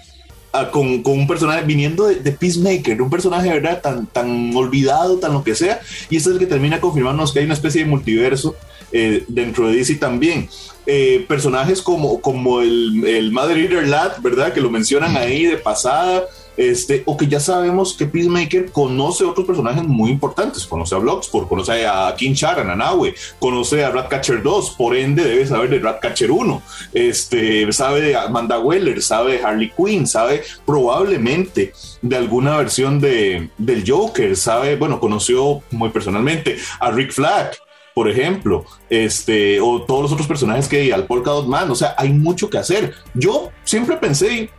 uh, 0.52 0.70
con, 0.70 1.02
un 1.04 1.26
personaje 1.26 1.64
viniendo 1.64 2.06
de, 2.06 2.32
Peacemaker, 2.32 3.00
un 3.02 3.10
personaje, 3.10 3.48
¿verdad? 3.48 3.80
Tan, 3.80 4.06
tan 4.06 4.54
olvidado, 4.54 5.18
tan 5.18 5.32
lo 5.32 5.44
que 5.44 5.54
sea, 5.54 5.80
y 6.08 6.16
este 6.16 6.30
es 6.30 6.34
el 6.34 6.38
que 6.38 6.46
termina 6.46 6.80
confirmándonos 6.80 7.32
que 7.32 7.40
hay 7.40 7.44
una 7.44 7.54
especie 7.54 7.84
de 7.84 7.90
multiverso 7.90 8.56
eh, 8.92 9.24
dentro 9.28 9.68
de 9.68 9.76
DC 9.76 9.96
también. 9.96 10.48
Eh, 10.86 11.24
personajes 11.28 11.82
como, 11.82 12.20
como 12.20 12.62
el, 12.62 13.04
el 13.06 13.32
Mother 13.32 13.58
Eater 13.58 13.86
Lad, 13.86 14.20
¿verdad? 14.22 14.52
Que 14.52 14.60
lo 14.60 14.70
mencionan 14.70 15.16
ahí 15.16 15.44
de 15.44 15.56
pasada, 15.56 16.24
este, 16.60 17.02
o 17.06 17.16
que 17.16 17.26
ya 17.26 17.40
sabemos 17.40 17.94
que 17.94 18.04
Peacemaker 18.04 18.70
conoce 18.70 19.24
otros 19.24 19.46
personajes 19.46 19.82
muy 19.82 20.10
importantes, 20.10 20.66
conoce 20.66 20.94
a 20.94 20.98
Bloodsport, 20.98 21.48
conoce 21.48 21.86
a 21.86 22.14
King 22.14 22.34
Char, 22.34 22.60
a 22.60 22.64
Nanawe, 22.64 23.14
conoce 23.38 23.82
a 23.82 23.90
Ratcatcher 23.90 24.42
2, 24.42 24.70
por 24.72 24.94
ende 24.94 25.24
debe 25.24 25.46
saber 25.46 25.70
de 25.70 25.78
Ratcatcher 25.78 26.30
1, 26.30 26.62
este, 26.92 27.72
sabe 27.72 28.02
de 28.02 28.14
Amanda 28.14 28.58
Weller, 28.58 29.00
sabe 29.00 29.38
de 29.38 29.42
Harley 29.42 29.72
Quinn, 29.74 30.06
sabe 30.06 30.42
probablemente 30.66 31.72
de 32.02 32.16
alguna 32.16 32.58
versión 32.58 33.00
de, 33.00 33.48
del 33.56 33.82
Joker, 33.86 34.36
sabe, 34.36 34.76
bueno, 34.76 35.00
conoció 35.00 35.62
muy 35.70 35.88
personalmente 35.88 36.58
a 36.78 36.90
Rick 36.90 37.12
Flag, 37.12 37.52
por 37.94 38.06
ejemplo, 38.06 38.66
este, 38.90 39.62
o 39.62 39.80
todos 39.82 40.02
los 40.02 40.12
otros 40.12 40.28
personajes 40.28 40.68
que 40.68 40.76
hay, 40.76 40.90
al 40.90 41.06
Polka 41.06 41.30
Dot 41.30 41.46
Man, 41.46 41.70
o 41.70 41.74
sea, 41.74 41.94
hay 41.96 42.12
mucho 42.12 42.50
que 42.50 42.58
hacer. 42.58 42.94
Yo 43.14 43.50
siempre 43.64 43.96
pensé, 43.96 44.50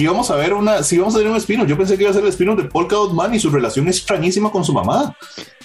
que 0.00 0.04
íbamos 0.04 0.30
a 0.30 0.36
ver 0.36 0.54
una, 0.54 0.82
si 0.82 0.94
íbamos 0.94 1.14
a 1.14 1.18
ver 1.18 1.26
un 1.26 1.36
espino, 1.36 1.66
yo 1.66 1.76
pensé 1.76 1.98
que 1.98 2.04
iba 2.04 2.10
a 2.10 2.14
ser 2.14 2.22
el 2.22 2.30
espino 2.30 2.56
de 2.56 2.64
Polka 2.64 2.96
Dot 2.96 3.12
Man 3.12 3.34
y 3.34 3.38
su 3.38 3.50
relación 3.50 3.86
extrañísima 3.86 4.50
con 4.50 4.64
su 4.64 4.72
mamá. 4.72 5.14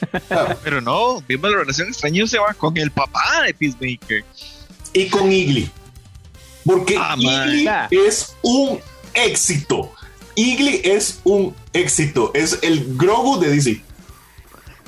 Pero 0.64 0.82
no, 0.82 1.22
vimos 1.26 1.52
la 1.52 1.60
relación 1.60 1.88
extrañísima 1.88 2.54
con 2.58 2.76
el 2.76 2.92
papá 2.92 3.44
de 3.46 3.54
Peacemaker. 3.54 4.26
Y 4.92 5.08
con 5.08 5.32
Igly. 5.32 5.70
Porque 6.66 6.98
ah, 7.00 7.88
es 7.90 8.36
un 8.42 8.82
éxito. 9.14 9.94
Igly 10.36 10.82
es 10.84 11.22
un 11.24 11.56
éxito. 11.72 12.32
Es 12.34 12.60
el 12.62 12.98
Grogu 12.98 13.40
de 13.40 13.52
DC. 13.52 13.82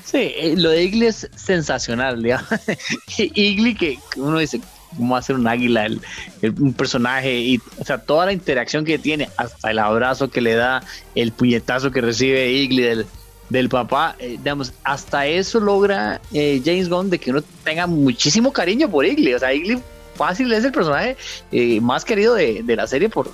Sí, 0.04 0.34
lo 0.58 0.72
de 0.72 0.84
Igly 0.84 1.06
es 1.06 1.30
sensacional, 1.38 2.22
digamos. 2.22 2.50
Igly 3.18 3.76
que 3.76 3.98
uno 4.18 4.40
dice, 4.40 4.60
cómo 4.98 5.16
hacer 5.16 5.36
un 5.36 5.48
águila, 5.48 5.86
el, 5.86 6.02
el, 6.42 6.54
un 6.60 6.74
personaje 6.74 7.40
y, 7.40 7.62
o 7.80 7.86
sea, 7.86 8.00
toda 8.00 8.26
la 8.26 8.34
interacción 8.34 8.84
que 8.84 8.98
tiene, 9.00 9.30
hasta 9.38 9.72
el 9.72 9.80
abrazo 9.80 10.30
que 10.30 10.42
le 10.42 10.56
da, 10.56 10.84
el 11.16 11.32
puñetazo 11.32 11.92
que 11.92 12.02
recibe 12.02 12.52
Igly 12.52 12.82
del, 12.82 13.06
del 13.50 13.70
papá, 13.70 14.16
eh, 14.20 14.38
digamos, 14.38 14.74
hasta 14.84 15.26
eso 15.26 15.60
logra 15.60 16.20
eh, 16.34 16.62
James 16.64 16.90
Gunn 16.90 17.10
de 17.10 17.20
que 17.20 17.32
uno 17.32 17.42
tenga 17.64 17.88
muchísimo 17.88 18.52
cariño 18.52 18.90
por 18.90 19.06
Igly, 19.06 19.34
o 19.36 19.40
sea, 19.40 19.54
Igly 19.54 19.82
fácil 20.16 20.52
es 20.52 20.66
el 20.66 20.72
personaje 20.72 21.16
eh, 21.52 21.80
más 21.80 22.04
querido 22.04 22.34
de, 22.34 22.64
de, 22.64 22.76
la 22.76 22.88
serie 22.88 23.08
por, 23.08 23.32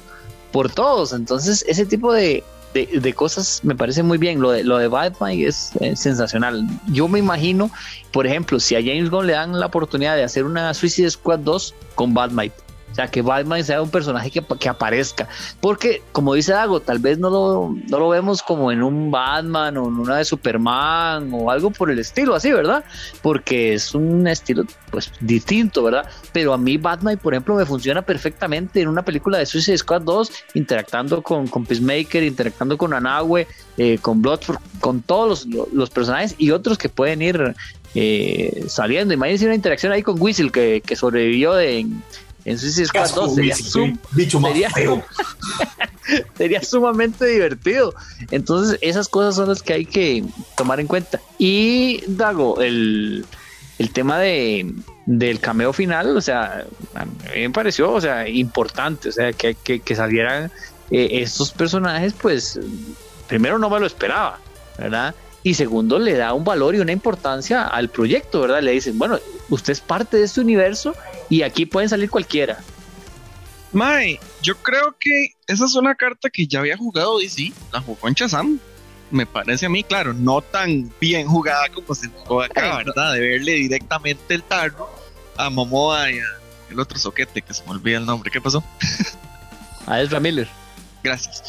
por 0.51 0.69
todos, 0.69 1.13
entonces 1.13 1.65
ese 1.67 1.85
tipo 1.85 2.13
de, 2.13 2.43
de, 2.73 2.99
de, 2.99 3.13
cosas 3.13 3.61
me 3.63 3.75
parece 3.75 4.03
muy 4.03 4.17
bien. 4.17 4.41
Lo 4.41 4.51
de, 4.51 4.63
lo 4.63 4.77
de 4.77 4.89
es, 5.45 5.71
es, 5.79 5.99
sensacional. 5.99 6.67
Yo 6.87 7.07
me 7.07 7.19
imagino, 7.19 7.71
por 8.11 8.27
ejemplo, 8.27 8.59
si 8.59 8.75
a 8.75 8.79
James 8.79 9.09
Gunn 9.09 9.27
le 9.27 9.33
dan 9.33 9.59
la 9.59 9.67
oportunidad 9.67 10.15
de 10.15 10.23
hacer 10.23 10.45
una 10.45 10.73
Suicide 10.73 11.09
Squad 11.09 11.39
2 11.39 11.75
con 11.95 12.13
Batman. 12.13 12.51
O 12.93 12.95
sea, 12.95 13.07
que 13.07 13.23
Batman 13.23 13.63
sea 13.63 13.81
un 13.81 13.89
personaje 13.89 14.29
que, 14.29 14.43
que, 14.59 14.69
aparezca. 14.69 15.27
Porque, 15.59 16.03
como 16.11 16.35
dice 16.35 16.51
Dago, 16.51 16.79
tal 16.79 16.99
vez 16.99 17.17
no 17.17 17.31
lo, 17.31 17.75
no 17.89 17.97
lo 17.97 18.09
vemos 18.09 18.43
como 18.43 18.71
en 18.71 18.83
un 18.83 19.09
Batman 19.09 19.77
o 19.77 19.87
en 19.87 19.95
una 19.95 20.17
de 20.17 20.25
Superman 20.25 21.31
o 21.33 21.49
algo 21.49 21.71
por 21.71 21.89
el 21.89 21.97
estilo, 21.97 22.35
así, 22.35 22.51
¿verdad? 22.51 22.83
Porque 23.23 23.73
es 23.73 23.95
un 23.95 24.27
estilo, 24.27 24.65
pues, 24.91 25.11
distinto, 25.19 25.81
¿verdad? 25.81 26.07
Pero 26.33 26.53
a 26.53 26.57
mí 26.59 26.77
Batman, 26.77 27.17
por 27.17 27.33
ejemplo, 27.33 27.55
me 27.55 27.65
funciona 27.65 28.03
perfectamente 28.03 28.79
en 28.79 28.87
una 28.87 29.03
película 29.03 29.39
de 29.39 29.47
Suicide 29.47 29.79
Squad 29.79 30.03
2, 30.03 30.31
interactuando 30.53 31.23
con, 31.23 31.47
con 31.47 31.65
Peacemaker, 31.65 32.21
interactuando 32.21 32.77
con 32.77 32.93
Anahue, 32.93 33.47
eh, 33.77 33.97
con 33.99 34.21
Bloodsport, 34.21 34.61
con 34.79 35.01
todos 35.01 35.47
los, 35.47 35.73
los, 35.73 35.89
personajes 35.89 36.35
y 36.37 36.51
otros 36.51 36.77
que 36.77 36.89
pueden 36.89 37.23
ir 37.23 37.55
eh, 37.95 38.65
saliendo. 38.67 39.13
Imagínense 39.13 39.45
una 39.45 39.55
interacción 39.55 39.91
ahí 39.91 40.03
con 40.03 40.21
Whistle 40.21 40.51
que, 40.51 40.83
que 40.85 40.95
sobrevivió 40.95 41.53
de 41.53 41.79
en 41.79 42.03
Suicide 42.45 42.87
Squad 42.87 43.11
2 43.13 43.35
sería, 43.35 43.55
sum, 43.55 43.97
bicho 44.11 44.39
más 44.39 44.51
sería, 44.51 44.69
feo. 44.69 45.03
sería 46.37 46.61
sumamente 46.63 47.25
divertido. 47.25 47.93
Entonces, 48.31 48.77
esas 48.81 49.07
cosas 49.07 49.35
son 49.35 49.49
las 49.49 49.61
que 49.61 49.73
hay 49.73 49.85
que 49.85 50.23
tomar 50.57 50.79
en 50.79 50.87
cuenta. 50.87 51.21
Y 51.37 52.03
Dago, 52.07 52.61
el, 52.61 53.25
el 53.79 53.89
tema 53.91 54.19
de 54.19 54.73
del 55.05 55.39
cameo 55.39 55.73
final, 55.73 56.15
o 56.15 56.21
sea, 56.21 56.65
a 56.95 57.05
mí 57.05 57.11
me 57.35 57.49
pareció, 57.49 57.91
o 57.91 57.99
sea, 57.99 58.27
importante, 58.27 59.09
o 59.09 59.11
sea, 59.11 59.33
que, 59.33 59.53
que, 59.55 59.81
que 59.81 59.95
salieran 59.95 60.49
eh, 60.91 61.09
estos 61.21 61.51
personajes, 61.51 62.13
pues, 62.13 62.59
primero 63.27 63.59
no 63.59 63.69
me 63.69 63.79
lo 63.79 63.85
esperaba, 63.85 64.39
¿verdad? 64.77 65.13
Y 65.43 65.53
segundo 65.55 65.99
le 65.99 66.13
da 66.13 66.33
un 66.33 66.43
valor 66.43 66.75
y 66.75 66.79
una 66.79 66.93
importancia 66.93 67.67
al 67.67 67.89
proyecto, 67.89 68.41
¿verdad? 68.41 68.61
Le 68.61 68.71
dicen, 68.71 68.97
bueno, 68.97 69.19
usted 69.49 69.73
es 69.73 69.81
parte 69.81 70.17
de 70.17 70.23
este 70.23 70.41
universo 70.41 70.95
y 71.29 71.41
aquí 71.41 71.65
pueden 71.65 71.89
salir 71.89 72.09
cualquiera. 72.09 72.59
Mae, 73.73 74.19
yo 74.41 74.55
creo 74.57 74.95
que 74.99 75.33
esa 75.47 75.65
es 75.65 75.75
una 75.75 75.95
carta 75.95 76.29
que 76.29 76.47
ya 76.47 76.59
había 76.59 76.77
jugado 76.77 77.19
DC, 77.19 77.51
la 77.71 77.81
jugó 77.81 78.07
en 78.07 78.13
Shazam. 78.13 78.59
me 79.11 79.25
parece 79.25 79.65
a 79.65 79.69
mí, 79.69 79.83
claro, 79.83 80.13
no 80.13 80.41
tan 80.41 80.91
bien 81.01 81.27
jugada 81.27 81.67
como 81.69 81.93
se 81.93 82.07
jugó 82.07 82.43
acá, 82.43 82.77
¿verdad? 82.77 83.13
De 83.13 83.19
verle 83.19 83.53
directamente 83.53 84.35
el 84.35 84.43
tarro 84.43 84.89
a 85.37 85.49
Momoa 85.49 86.11
y 86.11 86.19
a 86.19 86.25
el 86.69 86.79
otro 86.79 86.97
soquete 86.97 87.41
que 87.41 87.53
se 87.53 87.63
me 87.65 87.71
olvida 87.71 87.97
el 87.97 88.05
nombre. 88.05 88.31
¿Qué 88.31 88.41
pasó? 88.41 88.63
A 89.85 90.01
Ezra 90.01 90.19
Miller. 90.19 90.47
Gracias. 91.03 91.43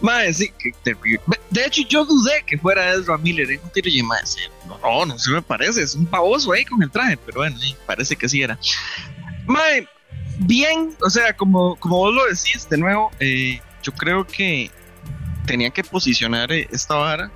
Mae, 0.00 0.34
sí, 0.34 0.50
que 0.58 0.72
terrible. 0.82 1.20
De 1.50 1.64
hecho, 1.64 1.82
yo 1.88 2.04
dudé 2.04 2.42
que 2.44 2.58
fuera 2.58 2.92
Ezra 2.92 3.16
Miller 3.16 3.52
en 3.52 3.60
un 3.62 3.70
tiro 3.70 3.88
y 3.88 4.02
mae, 4.02 4.20
no, 4.66 5.06
no 5.06 5.18
se 5.18 5.30
me 5.30 5.40
parece, 5.40 5.82
es 5.82 5.94
un 5.94 6.06
pavoso 6.06 6.52
ahí 6.52 6.64
con 6.64 6.82
el 6.82 6.90
traje, 6.90 7.16
pero 7.16 7.38
bueno, 7.38 7.56
parece 7.86 8.16
que 8.16 8.28
sí 8.28 8.42
era. 8.42 8.58
Mae, 9.46 9.88
bien, 10.38 10.96
o 11.00 11.08
sea, 11.08 11.34
como, 11.36 11.76
como 11.76 11.98
vos 11.98 12.14
lo 12.14 12.26
decís, 12.26 12.68
de 12.68 12.78
nuevo, 12.78 13.12
eh, 13.20 13.60
yo 13.82 13.92
creo 13.92 14.26
que 14.26 14.70
tenían 15.46 15.70
que 15.70 15.84
posicionar 15.84 16.50
eh, 16.50 16.66
esta 16.72 16.96
vara. 16.96 17.30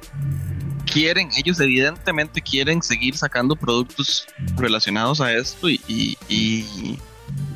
Quieren, 0.92 1.30
ellos 1.36 1.60
evidentemente 1.60 2.42
quieren 2.42 2.82
seguir 2.82 3.16
sacando 3.16 3.54
productos 3.54 4.26
relacionados 4.56 5.20
a 5.20 5.32
esto 5.32 5.68
y, 5.68 5.80
y 6.28 6.98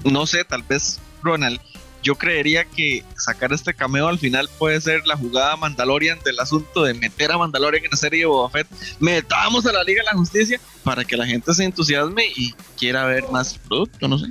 no 0.04 0.25
sé, 0.25 0.44
tal 0.44 0.62
vez 0.62 1.00
Ronald 1.21 1.61
yo 2.04 2.14
creería 2.16 2.64
que 2.64 3.02
sacar 3.16 3.52
este 3.52 3.73
cameo 3.73 4.06
al 4.06 4.18
final 4.18 4.49
puede 4.58 4.80
ser 4.80 5.06
la 5.06 5.16
jugada 5.16 5.56
Mandalorian 5.56 6.18
del 6.23 6.38
asunto 6.38 6.84
de 6.84 6.92
meter 6.92 7.32
a 7.32 7.38
Mandalorian 7.38 7.82
en 7.82 7.90
la 7.90 7.96
serie 7.96 8.20
de 8.20 8.26
Boba 8.26 8.50
Fett. 8.50 8.68
Metamos 9.00 9.64
a 9.66 9.73
la 9.73 9.82
Liga 9.82 10.02
de 10.02 10.12
la 10.12 10.18
Justicia 10.18 10.61
para 10.84 11.02
que 11.04 11.16
la 11.16 11.26
gente 11.26 11.52
se 11.54 11.64
entusiasme 11.64 12.26
y 12.37 12.52
quiera 12.78 13.06
ver 13.06 13.25
más 13.32 13.58
producto, 13.58 14.06
no 14.06 14.18
sé. 14.18 14.26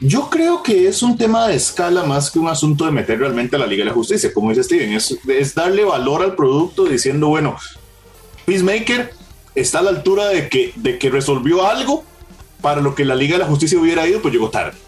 Yo 0.00 0.28
creo 0.28 0.62
que 0.62 0.88
es 0.88 1.02
un 1.02 1.16
tema 1.16 1.46
de 1.46 1.54
escala 1.54 2.02
más 2.02 2.30
que 2.30 2.40
un 2.40 2.48
asunto 2.48 2.84
de 2.84 2.90
meter 2.90 3.20
realmente 3.20 3.54
a 3.54 3.60
la 3.60 3.66
Liga 3.66 3.84
de 3.84 3.90
la 3.90 3.94
Justicia. 3.94 4.34
Como 4.34 4.50
dice 4.50 4.64
Steven, 4.64 4.92
es, 4.92 5.54
darle 5.54 5.84
valor 5.84 6.22
al 6.22 6.34
producto 6.34 6.84
diciendo, 6.84 7.28
bueno, 7.28 7.56
Peacemaker 8.44 9.14
está 9.54 9.78
a 9.78 9.82
la 9.82 9.90
altura 9.90 10.26
de 10.28 10.48
que, 10.48 10.72
de 10.74 10.98
que 10.98 11.10
resolvió 11.10 11.64
algo 11.64 12.04
para 12.60 12.80
lo 12.80 12.94
que 12.96 13.04
la 13.04 13.14
Liga 13.14 13.34
de 13.34 13.44
la 13.44 13.48
Justicia 13.48 13.78
hubiera 13.78 14.06
ido, 14.06 14.20
pues 14.20 14.34
llegó 14.34 14.50
tarde 14.50 14.83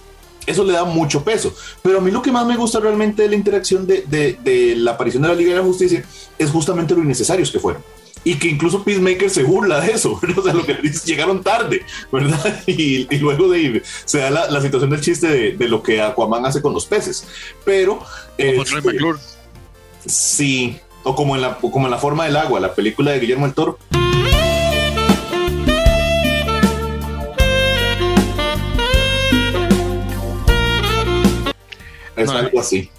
eso 0.47 0.65
le 0.65 0.73
da 0.73 0.85
mucho 0.85 1.23
peso. 1.25 1.55
Pero 1.83 1.99
a 1.99 2.01
mí 2.01 2.11
lo 2.11 2.23
que 2.23 2.33
más 2.33 2.47
me 2.47 2.57
gusta 2.57 2.81
realmente 2.81 3.23
de 3.23 3.29
la 3.29 3.37
interacción 3.37 3.87
de, 3.87 4.03
de, 4.03 4.75
la 4.77 4.93
aparición 4.93 5.23
de 5.23 5.29
la 5.29 5.35
Liga 5.35 5.51
de 5.51 5.57
la 5.57 5.65
Justicia 5.65 6.05
es 6.39 6.51
justamente 6.51 6.95
lo 6.95 7.03
innecesarios 7.03 7.51
que 7.51 7.59
fueron. 7.59 7.83
Y 8.25 8.37
que 8.37 8.49
incluso 8.49 8.83
Peacemaker 8.83 9.31
se 9.31 9.45
burla 9.45 9.81
de 9.81 9.93
eso, 9.93 10.21
O 10.37 10.43
sea, 10.43 10.53
lo 10.53 10.67
que 10.67 10.75
dice, 10.75 11.07
llegaron 11.07 11.43
tarde, 11.43 11.83
¿verdad? 12.11 12.63
Y, 12.67 13.07
y 13.15 13.19
luego 13.19 13.49
de 13.49 13.83
se 14.05 14.19
da 14.19 14.31
la, 14.31 14.51
la 14.51 14.61
situación 14.61 14.91
del 14.91 15.01
chiste 15.01 15.29
de, 15.29 15.57
de, 15.57 15.69
lo 15.69 15.83
que 15.83 16.01
Aquaman 16.01 16.45
hace 16.47 16.63
con 16.63 16.73
los 16.73 16.87
peces. 16.87 17.27
Pero... 17.65 18.01
Este, 18.37 18.81
sí, 20.07 20.79
o 21.05 21.15
como 21.15 21.37
en, 21.37 21.43
la, 21.43 21.59
como 21.59 21.87
en 21.87 21.91
la 21.91 21.99
forma 21.99 22.25
del 22.25 22.37
agua, 22.37 22.59
la 22.59 22.75
película 22.75 23.13
de 23.13 23.21
Guillermo 23.21 23.47
el 23.47 23.55
Toro. 23.55 23.79
Es 32.33 32.45
algo 32.45 32.61
así. 32.61 32.91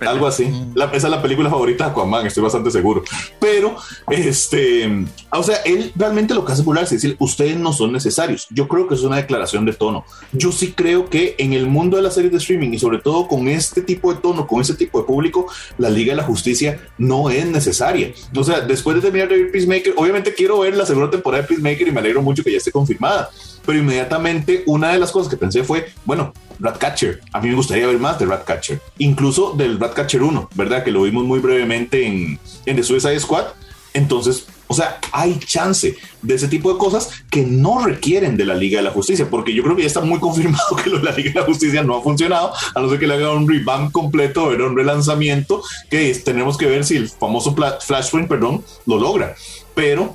Algo 0.00 0.26
así. 0.26 0.50
La, 0.74 0.86
esa 0.86 1.06
es 1.06 1.10
la 1.10 1.22
película 1.22 1.48
favorita 1.48 1.84
de 1.84 1.90
Aquaman, 1.90 2.26
estoy 2.26 2.42
bastante 2.42 2.70
seguro. 2.70 3.02
Pero, 3.40 3.76
este, 4.10 5.06
o 5.30 5.42
sea, 5.42 5.56
él 5.64 5.92
realmente 5.96 6.34
lo 6.34 6.44
que 6.44 6.52
hace 6.52 6.62
burlarse 6.62 6.96
es 6.96 7.02
decir, 7.02 7.16
ustedes 7.18 7.56
no 7.56 7.72
son 7.72 7.92
necesarios. 7.92 8.46
Yo 8.50 8.68
creo 8.68 8.86
que 8.86 8.94
es 8.94 9.02
una 9.02 9.16
declaración 9.16 9.64
de 9.64 9.72
tono. 9.72 10.04
Yo 10.32 10.52
sí 10.52 10.72
creo 10.72 11.08
que 11.08 11.34
en 11.38 11.54
el 11.54 11.66
mundo 11.66 11.96
de 11.96 12.02
las 12.02 12.14
series 12.14 12.32
de 12.32 12.38
streaming 12.38 12.72
y 12.72 12.78
sobre 12.78 12.98
todo 12.98 13.26
con 13.26 13.48
este 13.48 13.80
tipo 13.80 14.12
de 14.12 14.20
tono, 14.20 14.46
con 14.46 14.60
este 14.60 14.74
tipo 14.74 15.00
de 15.00 15.06
público, 15.06 15.46
la 15.78 15.88
Liga 15.88 16.12
de 16.12 16.18
la 16.18 16.24
Justicia 16.24 16.78
no 16.98 17.30
es 17.30 17.46
necesaria. 17.46 18.12
O 18.36 18.44
sea, 18.44 18.60
después 18.60 18.96
de 18.96 19.02
terminar 19.02 19.28
de 19.28 19.44
ver 19.44 19.50
Peacemaker, 19.50 19.94
obviamente 19.96 20.34
quiero 20.34 20.58
ver 20.58 20.76
la 20.76 20.84
segunda 20.84 21.10
temporada 21.10 21.42
de 21.42 21.48
Peacemaker 21.48 21.88
y 21.88 21.92
me 21.92 22.00
alegro 22.00 22.20
mucho 22.20 22.44
que 22.44 22.52
ya 22.52 22.58
esté 22.58 22.70
confirmada 22.70 23.30
pero 23.66 23.78
inmediatamente 23.78 24.62
una 24.66 24.92
de 24.92 24.98
las 24.98 25.10
cosas 25.10 25.28
que 25.28 25.36
pensé 25.36 25.64
fue, 25.64 25.86
bueno, 26.04 26.32
Ratcatcher, 26.60 27.20
a 27.32 27.40
mí 27.40 27.48
me 27.48 27.56
gustaría 27.56 27.86
ver 27.86 27.98
más 27.98 28.18
de 28.18 28.26
Ratcatcher, 28.26 28.80
incluso 28.98 29.52
del 29.52 29.78
Ratcatcher 29.78 30.22
1, 30.22 30.50
¿verdad? 30.54 30.84
Que 30.84 30.92
lo 30.92 31.02
vimos 31.02 31.24
muy 31.24 31.40
brevemente 31.40 32.06
en, 32.06 32.38
en 32.64 32.76
The 32.76 32.82
Suicide 32.82 33.20
Squad. 33.20 33.46
Entonces, 33.92 34.46
o 34.68 34.74
sea, 34.74 34.98
hay 35.12 35.38
chance 35.38 35.96
de 36.22 36.34
ese 36.34 36.48
tipo 36.48 36.72
de 36.72 36.78
cosas 36.78 37.10
que 37.30 37.42
no 37.42 37.84
requieren 37.84 38.36
de 38.36 38.44
la 38.44 38.54
Liga 38.54 38.78
de 38.78 38.84
la 38.84 38.90
Justicia, 38.90 39.28
porque 39.30 39.54
yo 39.54 39.62
creo 39.62 39.76
que 39.76 39.82
ya 39.82 39.88
está 39.88 40.00
muy 40.00 40.18
confirmado 40.20 40.76
que 40.82 40.90
lo 40.90 40.98
de 40.98 41.04
la 41.04 41.12
Liga 41.12 41.32
de 41.32 41.40
la 41.40 41.46
Justicia 41.46 41.82
no 41.82 41.96
ha 41.96 42.02
funcionado, 42.02 42.52
a 42.74 42.80
no 42.80 42.88
ser 42.88 42.98
que 42.98 43.06
le 43.06 43.14
haga 43.14 43.32
un 43.32 43.48
revamp 43.48 43.92
completo, 43.92 44.44
o 44.44 44.48
un 44.50 44.76
relanzamiento, 44.76 45.62
que 45.90 46.14
tenemos 46.14 46.56
que 46.56 46.66
ver 46.66 46.84
si 46.84 46.96
el 46.96 47.08
famoso 47.08 47.54
Flashpoint, 47.80 48.28
perdón, 48.28 48.64
lo 48.86 48.98
logra. 48.98 49.34
Pero, 49.74 50.14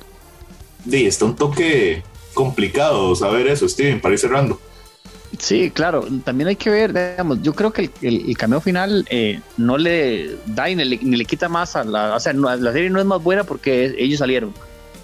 de 0.84 1.06
está 1.06 1.24
un 1.24 1.36
toque 1.36 2.02
complicado 2.34 3.14
saber 3.14 3.46
eso, 3.46 3.68
Steven, 3.68 4.00
para 4.00 4.14
ir 4.14 4.18
cerrando. 4.18 4.60
Sí, 5.38 5.70
claro, 5.70 6.06
también 6.24 6.48
hay 6.48 6.56
que 6.56 6.68
ver, 6.68 6.92
digamos, 6.92 7.40
yo 7.42 7.54
creo 7.54 7.72
que 7.72 7.90
el, 8.02 8.28
el, 8.28 8.36
cameo 8.36 8.60
final 8.60 9.06
eh, 9.08 9.40
no 9.56 9.78
le 9.78 10.36
da 10.46 10.66
ni 10.66 10.84
le, 10.84 11.24
quita 11.24 11.48
más 11.48 11.74
a 11.74 11.84
la, 11.84 12.14
o 12.14 12.20
sea, 12.20 12.34
la 12.34 12.72
serie 12.72 12.90
no 12.90 13.00
es 13.00 13.06
más 13.06 13.22
buena 13.22 13.44
porque 13.44 13.94
ellos 13.96 14.18
salieron. 14.18 14.52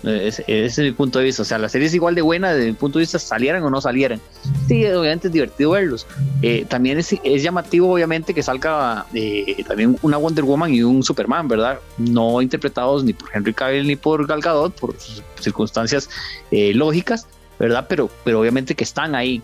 Ese, 0.04 0.44
es 0.46 0.78
mi 0.78 0.92
punto 0.92 1.18
de 1.18 1.26
vista. 1.26 1.42
O 1.42 1.44
sea, 1.44 1.58
la 1.58 1.68
serie 1.68 1.88
es 1.88 1.94
igual 1.94 2.14
de 2.14 2.22
buena 2.22 2.52
desde 2.52 2.68
mi 2.68 2.72
punto 2.74 2.98
de 2.98 3.02
vista, 3.02 3.18
salieran 3.18 3.62
o 3.62 3.70
no 3.70 3.80
salieran. 3.80 4.20
Sí, 4.66 4.84
obviamente 4.86 5.28
es 5.28 5.32
divertido 5.32 5.72
verlos. 5.72 6.06
Eh, 6.42 6.64
también 6.68 6.98
es, 6.98 7.14
es, 7.22 7.42
llamativo, 7.42 7.92
obviamente, 7.92 8.32
que 8.32 8.42
salga 8.42 9.06
eh, 9.14 9.64
también 9.66 9.98
una 10.02 10.16
Wonder 10.16 10.44
Woman 10.44 10.72
y 10.72 10.82
un 10.82 11.02
Superman, 11.02 11.48
¿verdad? 11.48 11.80
No 11.96 12.40
interpretados 12.40 13.04
ni 13.04 13.12
por 13.12 13.28
Henry 13.34 13.54
Cavill 13.54 13.86
ni 13.86 13.96
por 13.96 14.26
Gal 14.26 14.40
Gadot, 14.40 14.74
por 14.78 14.94
circunstancias 15.40 16.08
eh, 16.50 16.72
lógicas, 16.74 17.26
¿verdad? 17.58 17.86
Pero, 17.88 18.08
pero 18.24 18.40
obviamente 18.40 18.74
que 18.74 18.84
están 18.84 19.14
ahí. 19.14 19.42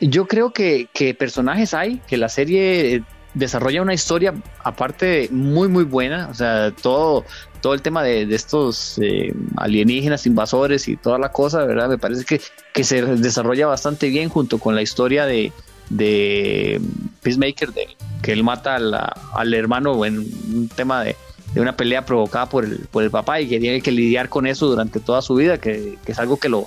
yo 0.00 0.26
creo 0.26 0.52
que, 0.52 0.88
que 0.92 1.14
personajes 1.14 1.72
hay, 1.74 2.00
que 2.08 2.16
la 2.16 2.28
serie 2.28 3.04
desarrolla 3.34 3.82
una 3.82 3.94
historia 3.94 4.34
aparte 4.64 5.28
muy 5.30 5.68
muy 5.68 5.84
buena, 5.84 6.28
o 6.30 6.34
sea, 6.34 6.70
todo 6.70 7.24
todo 7.60 7.74
el 7.74 7.82
tema 7.82 8.02
de, 8.02 8.22
estos 8.34 8.98
eh, 9.02 9.34
alienígenas 9.56 10.26
invasores 10.26 10.88
y 10.88 10.96
toda 10.96 11.18
la 11.18 11.32
cosa, 11.32 11.64
¿verdad? 11.64 11.88
Me 11.88 11.98
parece 11.98 12.24
que, 12.24 12.40
que 12.72 12.84
se 12.84 13.02
desarrolla 13.02 13.66
bastante 13.66 14.08
bien 14.08 14.28
junto 14.28 14.58
con 14.58 14.74
la 14.74 14.82
historia 14.82 15.26
de, 15.26 15.52
de 15.90 16.80
Peacemaker, 17.22 17.72
de, 17.72 17.96
que 18.22 18.32
él 18.32 18.44
mata 18.44 18.76
al 18.76 19.54
hermano 19.54 20.04
en 20.04 20.18
un 20.18 20.68
tema 20.74 21.04
de, 21.04 21.16
una 21.56 21.76
pelea 21.76 22.04
provocada 22.04 22.48
por 22.48 22.64
el, 22.64 22.86
por 22.90 23.02
el 23.02 23.10
papá 23.10 23.40
y 23.40 23.48
que 23.48 23.58
tiene 23.58 23.80
que 23.80 23.90
lidiar 23.90 24.28
con 24.28 24.46
eso 24.46 24.66
durante 24.66 25.00
toda 25.00 25.22
su 25.22 25.34
vida, 25.34 25.58
que, 25.58 25.98
es 26.06 26.18
algo 26.18 26.38
que 26.38 26.48
lo, 26.48 26.66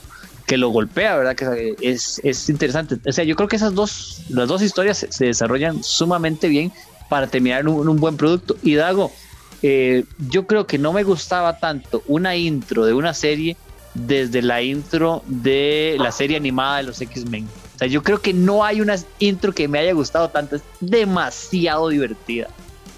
que 0.52 0.58
lo 0.58 0.68
golpea, 0.68 1.16
¿verdad? 1.16 1.34
Que 1.34 1.78
es, 1.80 2.20
es, 2.26 2.50
interesante. 2.50 2.98
O 3.08 3.14
sea, 3.14 3.24
yo 3.24 3.38
creo 3.38 3.48
que 3.48 3.56
esas 3.56 3.74
dos, 3.74 4.24
las 4.28 4.50
dos 4.50 4.62
historias 4.62 5.08
se, 5.10 5.26
desarrollan 5.26 5.82
sumamente 5.82 6.50
bien 6.50 6.74
para 7.08 7.28
terminar 7.28 7.66
un, 7.70 7.88
un 7.88 7.98
buen 8.02 8.18
producto. 8.18 8.58
Y 8.62 8.76
Dago, 8.76 9.14
eh, 9.62 10.04
yo 10.30 10.48
creo 10.48 10.68
que 10.68 10.78
no 10.78 10.92
me 10.92 11.04
gustaba 11.04 11.58
tanto 11.58 12.04
una 12.06 12.36
intro 12.36 12.84
de 12.84 12.92
una 12.92 13.14
serie 13.14 13.56
desde 13.94 14.42
la 14.42 14.62
intro 14.62 15.24
de 15.26 15.96
la 15.98 16.12
serie 16.12 16.36
animada 16.36 16.80
de 16.80 16.84
los 16.84 17.00
X-Men. 17.00 17.48
O 17.76 17.78
sea, 17.78 17.88
yo 17.88 18.04
creo 18.04 18.22
que 18.22 18.34
no 18.34 18.66
hay 18.66 18.82
una 18.82 18.98
intro 19.20 19.54
que 19.54 19.70
me 19.70 19.80
haya 19.80 19.94
gustado 19.94 20.32
tanto. 20.32 20.58
Es 20.58 20.64
demasiado 20.82 21.88
divertida. 21.88 22.50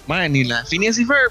Madre, 0.08 0.28
ni 0.28 0.42
la 0.42 0.64
Phineas 0.64 0.98
y 0.98 1.04
Ferb. 1.04 1.30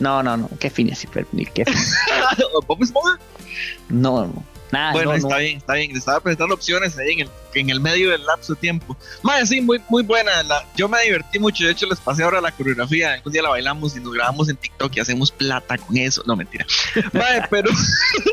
No, 0.00 0.22
no, 0.22 0.38
no. 0.38 0.48
¿Qué 0.58 0.70
Phineas 0.70 1.04
y 1.04 1.08
Ferb? 1.08 1.26
Ni 1.32 1.44
qué. 1.44 1.66
no, 3.90 4.28
no 4.28 4.53
bueno, 4.92 5.12
está 5.14 5.38
bien, 5.38 5.58
está 5.58 5.74
bien. 5.74 5.92
Le 5.92 5.98
estaba 5.98 6.20
presentando 6.20 6.54
opciones 6.54 6.96
ahí 6.98 7.12
en 7.12 7.20
el, 7.20 7.30
en 7.54 7.70
el 7.70 7.80
medio 7.80 8.10
del 8.10 8.24
lapso 8.24 8.54
de 8.54 8.60
tiempo. 8.60 8.96
Más 9.22 9.48
sí, 9.48 9.60
muy, 9.60 9.80
muy 9.88 10.02
buena. 10.02 10.42
La, 10.42 10.64
yo 10.76 10.88
me 10.88 11.00
divertí 11.02 11.38
mucho. 11.38 11.64
De 11.64 11.72
hecho, 11.72 11.86
les 11.86 12.00
pasé 12.00 12.24
ahora 12.24 12.40
la 12.40 12.52
coreografía. 12.52 13.20
Un 13.24 13.32
día 13.32 13.42
la 13.42 13.50
bailamos 13.50 13.96
y 13.96 14.00
nos 14.00 14.12
grabamos 14.12 14.48
en 14.48 14.56
TikTok 14.56 14.96
y 14.96 15.00
hacemos 15.00 15.30
plata 15.30 15.78
con 15.78 15.96
eso. 15.96 16.22
No, 16.26 16.36
mentira. 16.36 16.66
Madre, 17.12 17.46
pero 17.50 17.70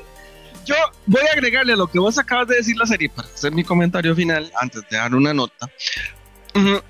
yo 0.66 0.76
voy 1.06 1.22
a 1.30 1.34
agregarle 1.34 1.74
a 1.74 1.76
lo 1.76 1.88
que 1.88 2.00
vos 2.00 2.18
acabas 2.18 2.48
de 2.48 2.56
decir 2.56 2.78
la 2.78 2.86
serie 2.86 3.10
para 3.10 3.28
hacer 3.28 3.52
mi 3.52 3.64
comentario 3.64 4.16
final 4.16 4.52
antes 4.60 4.84
de 4.90 4.98
dar 4.98 5.14
una 5.14 5.34
nota. 5.34 5.70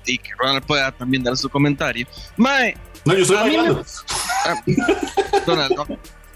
y 0.06 0.18
que 0.18 0.30
Ronald 0.38 0.64
pueda 0.64 0.92
también 0.92 1.22
dar 1.22 1.36
su 1.36 1.48
comentario. 1.48 2.06
Mae. 2.36 2.76
No, 3.04 3.14
yo 3.14 3.22
estoy 3.22 3.36
bailando. 3.36 3.84
Ah, 4.44 4.60
Donald, 5.46 5.72
no. 5.76 5.86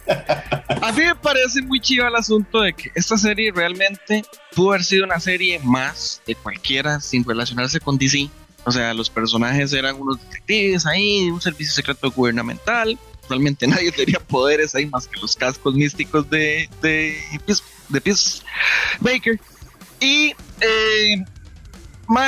A 0.09 0.93
mí 0.93 1.05
me 1.05 1.15
parece 1.17 1.63
muy 1.63 1.81
chido 1.81 2.07
el 2.07 2.15
asunto 2.15 2.61
de 2.61 2.73
que 2.73 2.91
esta 2.95 3.17
serie 3.17 3.51
realmente 3.53 4.25
pudo 4.55 4.71
haber 4.71 4.85
sido 4.85 5.05
una 5.05 5.19
serie 5.19 5.59
más 5.61 6.23
de 6.27 6.35
cualquiera 6.35 7.01
sin 7.01 7.25
relacionarse 7.25 7.81
con 7.81 7.99
DC. 7.99 8.29
O 8.65 8.73
sea, 8.73 8.93
los 8.95 9.09
personajes 9.11 9.73
eran 9.73 9.97
unos 10.01 10.21
detectives 10.21 10.87
ahí, 10.87 11.31
un 11.31 11.41
servicio 11.41 11.73
secreto 11.73 12.11
gubernamental. 12.11 12.99
Realmente 13.29 13.67
nadie 13.69 13.91
tenía 13.93 14.21
poderes 14.21 14.75
ahí 14.75 14.87
más 14.87 15.07
que 15.09 15.21
los 15.21 15.35
cascos 15.35 15.75
místicos 15.75 16.29
de, 16.31 16.69
de, 16.83 17.17
de 17.89 18.01
Peace 18.01 18.43
Baker. 19.01 19.41
Y, 20.01 20.35
eh, 20.61 21.25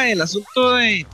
el 0.07 0.21
asunto 0.21 0.75
de, 0.75 1.07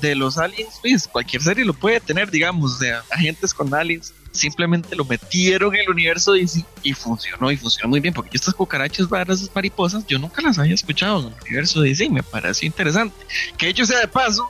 de 0.00 0.14
los 0.14 0.38
aliens, 0.38 0.78
pues, 0.80 1.06
cualquier 1.06 1.42
serie 1.42 1.64
lo 1.64 1.74
puede 1.74 2.00
tener, 2.00 2.30
digamos, 2.30 2.78
de 2.78 2.92
agentes 3.10 3.54
con 3.54 3.72
aliens 3.72 4.12
simplemente 4.38 4.96
lo 4.96 5.04
metieron 5.04 5.74
en 5.74 5.82
el 5.82 5.90
universo 5.90 6.32
DC 6.32 6.64
y 6.82 6.92
funcionó 6.94 7.50
y 7.50 7.56
funcionó 7.56 7.88
muy 7.88 8.00
bien 8.00 8.14
porque 8.14 8.36
estas 8.36 8.54
cucarachas 8.54 9.08
raras, 9.10 9.40
esas 9.40 9.54
mariposas, 9.54 10.06
yo 10.06 10.18
nunca 10.18 10.40
las 10.42 10.58
había 10.58 10.74
escuchado 10.74 11.20
en 11.20 11.26
el 11.26 11.42
universo 11.42 11.80
DC 11.80 12.04
y 12.04 12.10
me 12.10 12.22
pareció 12.22 12.66
interesante. 12.66 13.16
Que 13.56 13.68
hecho 13.68 13.84
sea 13.84 14.00
de 14.00 14.08
paso, 14.08 14.48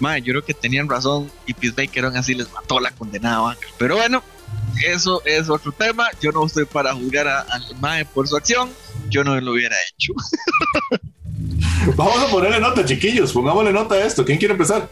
madre, 0.00 0.22
yo 0.22 0.32
creo 0.32 0.44
que 0.44 0.54
tenían 0.54 0.88
razón 0.88 1.30
y 1.46 1.54
Peacemaker 1.54 2.06
aún 2.06 2.16
así 2.16 2.34
les 2.34 2.50
mató 2.52 2.80
la 2.80 2.90
condenada 2.90 3.56
Pero 3.78 3.96
bueno, 3.96 4.22
eso 4.84 5.22
es 5.24 5.48
otro 5.48 5.72
tema. 5.72 6.08
Yo 6.20 6.32
no 6.32 6.44
estoy 6.44 6.64
para 6.64 6.92
juzgar 6.94 7.28
al 7.28 7.62
Mae 7.80 8.04
por 8.04 8.26
su 8.28 8.36
acción. 8.36 8.70
Yo 9.08 9.24
no 9.24 9.40
lo 9.40 9.52
hubiera 9.52 9.76
hecho. 9.88 10.12
Vamos 11.96 12.22
a 12.22 12.26
ponerle 12.26 12.60
nota, 12.60 12.84
chiquillos. 12.84 13.32
Pongámosle 13.32 13.72
nota 13.72 13.94
a 13.94 14.04
esto. 14.04 14.24
¿Quién 14.24 14.38
quiere 14.38 14.52
empezar? 14.52 14.88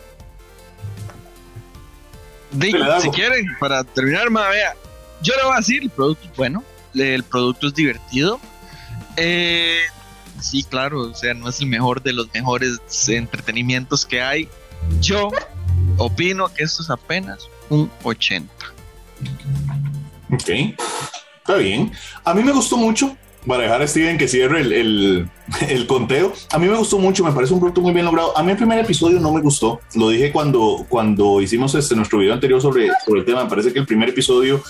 Si 3.00 3.10
quieren, 3.10 3.46
para 3.58 3.84
terminar, 3.84 4.30
ma, 4.30 4.48
vea, 4.48 4.74
yo 5.22 5.34
le 5.36 5.44
voy 5.44 5.54
a 5.54 5.56
decir, 5.58 5.82
el 5.82 5.90
producto 5.90 6.26
es 6.26 6.36
bueno, 6.36 6.64
el 6.94 7.22
producto 7.24 7.68
es 7.68 7.74
divertido. 7.74 8.40
Eh, 9.16 9.80
sí, 10.40 10.64
claro, 10.64 11.02
o 11.02 11.14
sea, 11.14 11.34
no 11.34 11.48
es 11.48 11.60
el 11.60 11.66
mejor 11.66 12.02
de 12.02 12.12
los 12.12 12.32
mejores 12.32 12.80
entretenimientos 13.08 14.06
que 14.06 14.22
hay. 14.22 14.48
Yo 15.00 15.30
opino 15.98 16.52
que 16.52 16.64
esto 16.64 16.82
es 16.82 16.90
apenas 16.90 17.48
un 17.68 17.90
80. 18.02 18.52
Ok, 20.32 20.48
está 21.38 21.54
bien. 21.56 21.92
A 22.24 22.34
mí 22.34 22.42
me 22.42 22.52
gustó 22.52 22.76
mucho 22.76 23.16
para 23.46 23.62
dejar 23.62 23.82
a 23.82 23.86
Steven 23.86 24.18
que 24.18 24.28
cierre 24.28 24.60
el, 24.60 25.30
el, 25.68 25.86
conteo. 25.86 26.32
A 26.52 26.58
mí 26.58 26.68
me 26.68 26.76
gustó 26.76 26.98
mucho, 26.98 27.24
me 27.24 27.32
parece 27.32 27.54
un 27.54 27.60
producto 27.60 27.80
muy 27.80 27.92
bien 27.92 28.04
logrado. 28.04 28.36
A 28.36 28.42
mí 28.42 28.52
el 28.52 28.56
primer 28.56 28.78
episodio 28.78 29.20
no 29.20 29.32
me 29.32 29.40
gustó. 29.40 29.80
Lo 29.94 30.08
dije 30.08 30.32
cuando, 30.32 30.84
cuando 30.88 31.40
hicimos 31.40 31.74
este, 31.74 31.96
nuestro 31.96 32.18
video 32.18 32.34
anterior 32.34 32.60
sobre, 32.60 32.88
sobre 33.04 33.20
el 33.20 33.26
tema. 33.26 33.44
Me 33.44 33.50
parece 33.50 33.72
que 33.72 33.78
el 33.78 33.86
primer 33.86 34.10
episodio 34.10 34.62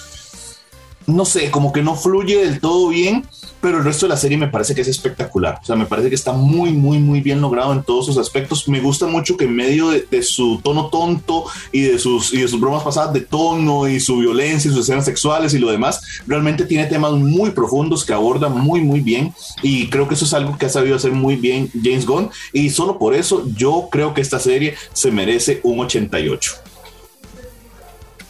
no 1.06 1.24
sé, 1.24 1.50
como 1.50 1.72
que 1.72 1.82
no 1.82 1.96
fluye 1.96 2.44
del 2.44 2.60
todo 2.60 2.88
bien, 2.88 3.26
pero 3.60 3.78
el 3.78 3.84
resto 3.84 4.06
de 4.06 4.10
la 4.10 4.16
serie 4.16 4.38
me 4.38 4.48
parece 4.48 4.74
que 4.74 4.80
es 4.80 4.88
espectacular. 4.88 5.58
O 5.62 5.64
sea, 5.64 5.76
me 5.76 5.86
parece 5.86 6.08
que 6.08 6.14
está 6.14 6.32
muy, 6.32 6.72
muy, 6.72 6.98
muy 6.98 7.20
bien 7.20 7.40
logrado 7.40 7.72
en 7.72 7.82
todos 7.82 8.06
sus 8.06 8.18
aspectos. 8.18 8.66
Me 8.68 8.80
gusta 8.80 9.06
mucho 9.06 9.36
que 9.36 9.44
en 9.44 9.54
medio 9.54 9.90
de, 9.90 10.22
su 10.22 10.60
tono 10.62 10.88
tonto 10.88 11.44
y 11.72 11.82
de, 11.82 11.98
sus, 11.98 12.32
y 12.32 12.42
de 12.42 12.48
sus 12.48 12.60
bromas 12.60 12.82
pasadas 12.82 13.12
de 13.12 13.20
tono 13.20 13.88
y 13.88 14.00
su 14.00 14.18
violencia 14.18 14.68
y 14.68 14.74
sus 14.74 14.82
escenas 14.82 15.04
sexuales 15.04 15.54
y 15.54 15.58
lo 15.58 15.70
demás, 15.70 16.00
realmente 16.26 16.64
tiene 16.64 16.86
temas 16.86 17.12
muy 17.12 17.50
profundos 17.50 18.04
que 18.04 18.12
aborda 18.12 18.48
muy, 18.48 18.80
muy 18.80 19.00
bien. 19.00 19.34
Y 19.62 19.88
creo 19.88 20.08
que 20.08 20.14
eso 20.14 20.24
es 20.24 20.34
algo 20.34 20.56
que 20.56 20.66
ha 20.66 20.70
sabido 20.70 20.96
hacer 20.96 21.12
muy 21.12 21.36
bien 21.36 21.70
James 21.82 22.06
Gunn. 22.06 22.30
Y 22.52 22.70
solo 22.70 22.98
por 22.98 23.14
eso 23.14 23.46
yo 23.54 23.88
creo 23.90 24.14
que 24.14 24.20
esta 24.20 24.38
serie 24.38 24.74
se 24.92 25.10
merece 25.10 25.60
un 25.62 25.80
88. 25.80 26.52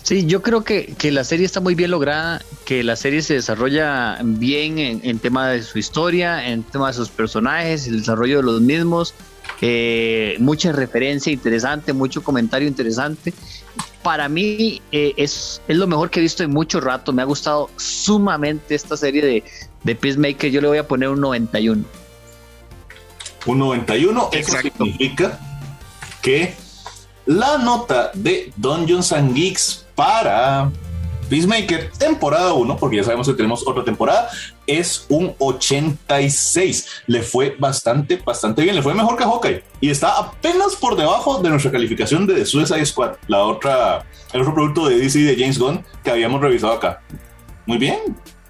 Sí, 0.03 0.27
yo 0.27 0.43
creo 0.43 0.65
que, 0.65 0.97
la 1.13 1.23
serie 1.25 1.47
está 1.47 1.61
muy 1.61 1.75
bien 1.75 1.93
lograda, 1.93 2.43
que 2.71 2.85
la 2.85 2.95
serie 2.95 3.21
se 3.21 3.35
desarrolla 3.35 4.17
bien 4.23 4.79
en, 4.79 5.19
tema 5.19 5.49
de 5.49 5.61
su 5.61 5.77
historia, 5.77 6.47
en 6.47 6.63
tema 6.63 6.87
de 6.87 6.95
sus 6.95 7.09
personajes, 7.09 7.89
el 7.89 7.99
desarrollo 7.99 8.37
de 8.37 8.43
los 8.45 8.61
mismos, 8.61 9.13
eh, 9.61 10.37
mucha 10.39 10.71
referencia 10.71 11.33
interesante, 11.33 11.93
mucho 11.93 12.23
comentario 12.23 12.69
interesante. 12.69 13.35
Para 14.05 14.29
mí 14.29 14.81
eh, 14.93 15.15
es, 15.17 15.61
es 15.67 15.77
lo 15.77 15.89
mejor 15.89 16.11
que 16.11 16.21
he 16.21 16.23
visto 16.23 16.45
en 16.45 16.53
mucho 16.53 16.81
rato, 16.81 17.13
me 17.13 17.23
ha 17.23 17.25
gustado 17.25 17.71
sumamente 17.77 18.77
esta 18.77 18.97
serie 18.97 19.27
de, 19.27 19.45
de 19.83 19.95
Peacemaker, 19.97 20.49
yo 20.53 20.61
le 20.61 20.69
voy 20.69 20.79
a 20.79 20.87
poner 20.87 21.09
un 21.09 21.21
91. 21.21 21.83
Un 23.47 23.59
91, 23.59 24.29
eso 24.31 24.59
significa 24.63 25.41
que 26.23 26.55
la 27.27 27.59
nota 27.59 28.13
de 28.15 28.53
Dungeons 28.57 29.11
and 29.11 29.35
Geeks 29.35 29.87
para 29.97 30.71
Peacemaker, 31.31 31.91
temporada 31.97 32.53
1, 32.53 32.77
porque 32.77 32.97
ya 32.97 33.05
sabemos 33.05 33.29
que 33.29 33.35
tenemos 33.35 33.67
otra 33.67 33.85
temporada, 33.85 34.29
es 34.67 35.07
un 35.09 35.35
86. 35.39 36.87
Le 37.07 37.23
fue 37.23 37.57
bastante, 37.59 38.17
bastante 38.17 38.63
bien. 38.63 38.75
Le 38.75 38.83
fue 38.83 38.93
mejor 38.93 39.17
que 39.17 39.25
Hawkeye. 39.25 39.65
Y 39.81 39.91
está 39.91 40.19
apenas 40.19 40.75
por 40.77 40.97
debajo 40.97 41.41
de 41.41 41.49
nuestra 41.49 41.71
calificación 41.71 42.27
de 42.27 42.35
The 42.35 42.45
Suicide 42.45 42.85
Squad, 42.85 43.13
la 43.29 43.45
otra, 43.45 44.05
el 44.33 44.41
otro 44.43 44.53
producto 44.53 44.89
de 44.89 44.99
DC 44.99 45.21
de 45.21 45.37
James 45.37 45.59
Gunn 45.59 45.85
que 46.03 46.11
habíamos 46.11 46.41
revisado 46.41 46.73
acá. 46.73 47.01
Muy 47.65 47.79
bien. 47.79 47.99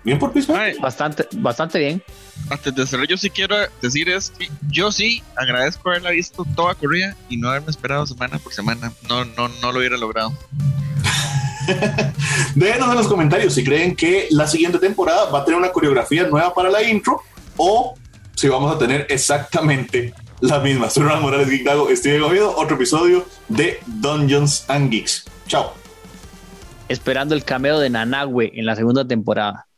Bien 0.02 0.18
por 0.18 0.32
Peacemaker. 0.32 0.80
Bastante, 0.80 1.28
bastante 1.32 1.78
bien. 1.78 2.02
Antes 2.48 2.74
de 2.74 2.86
cerrar, 2.86 3.06
yo 3.06 3.18
sí 3.18 3.28
quiero 3.28 3.54
decir 3.82 4.08
es 4.08 4.30
que 4.30 4.48
yo 4.70 4.90
sí 4.90 5.22
agradezco 5.36 5.90
haberla 5.90 6.10
visto 6.10 6.46
toda 6.56 6.74
corrida 6.74 7.14
y 7.28 7.36
no 7.36 7.50
haberme 7.50 7.70
esperado 7.70 8.06
semana 8.06 8.38
por 8.38 8.54
semana. 8.54 8.90
No, 9.08 9.26
no, 9.26 9.48
no 9.48 9.72
lo 9.72 9.78
hubiera 9.78 9.98
logrado. 9.98 10.32
Déjenos 12.54 12.88
en 12.88 12.94
los 12.96 13.08
comentarios 13.08 13.54
si 13.54 13.64
creen 13.64 13.94
que 13.94 14.28
la 14.30 14.46
siguiente 14.46 14.78
temporada 14.78 15.30
va 15.30 15.40
a 15.40 15.44
tener 15.44 15.58
una 15.58 15.72
coreografía 15.72 16.26
nueva 16.26 16.54
para 16.54 16.70
la 16.70 16.82
intro 16.82 17.22
o 17.56 17.94
si 18.34 18.48
vamos 18.48 18.74
a 18.74 18.78
tener 18.78 19.06
exactamente 19.08 20.14
la 20.40 20.58
misma. 20.60 20.88
Soy 20.88 21.04
Ronald 21.04 21.22
Morales 21.22 21.50
Geek 21.50 21.64
Dago, 21.64 21.90
estoy 21.90 22.18
comido 22.18 22.56
otro 22.56 22.76
episodio 22.76 23.26
de 23.48 23.78
Dungeons 23.86 24.64
and 24.68 24.90
Geeks. 24.90 25.24
Chao. 25.46 25.74
Esperando 26.88 27.34
el 27.34 27.44
cameo 27.44 27.78
de 27.78 27.90
Nanagüe 27.90 28.50
en 28.54 28.66
la 28.66 28.74
segunda 28.74 29.06
temporada. 29.06 29.69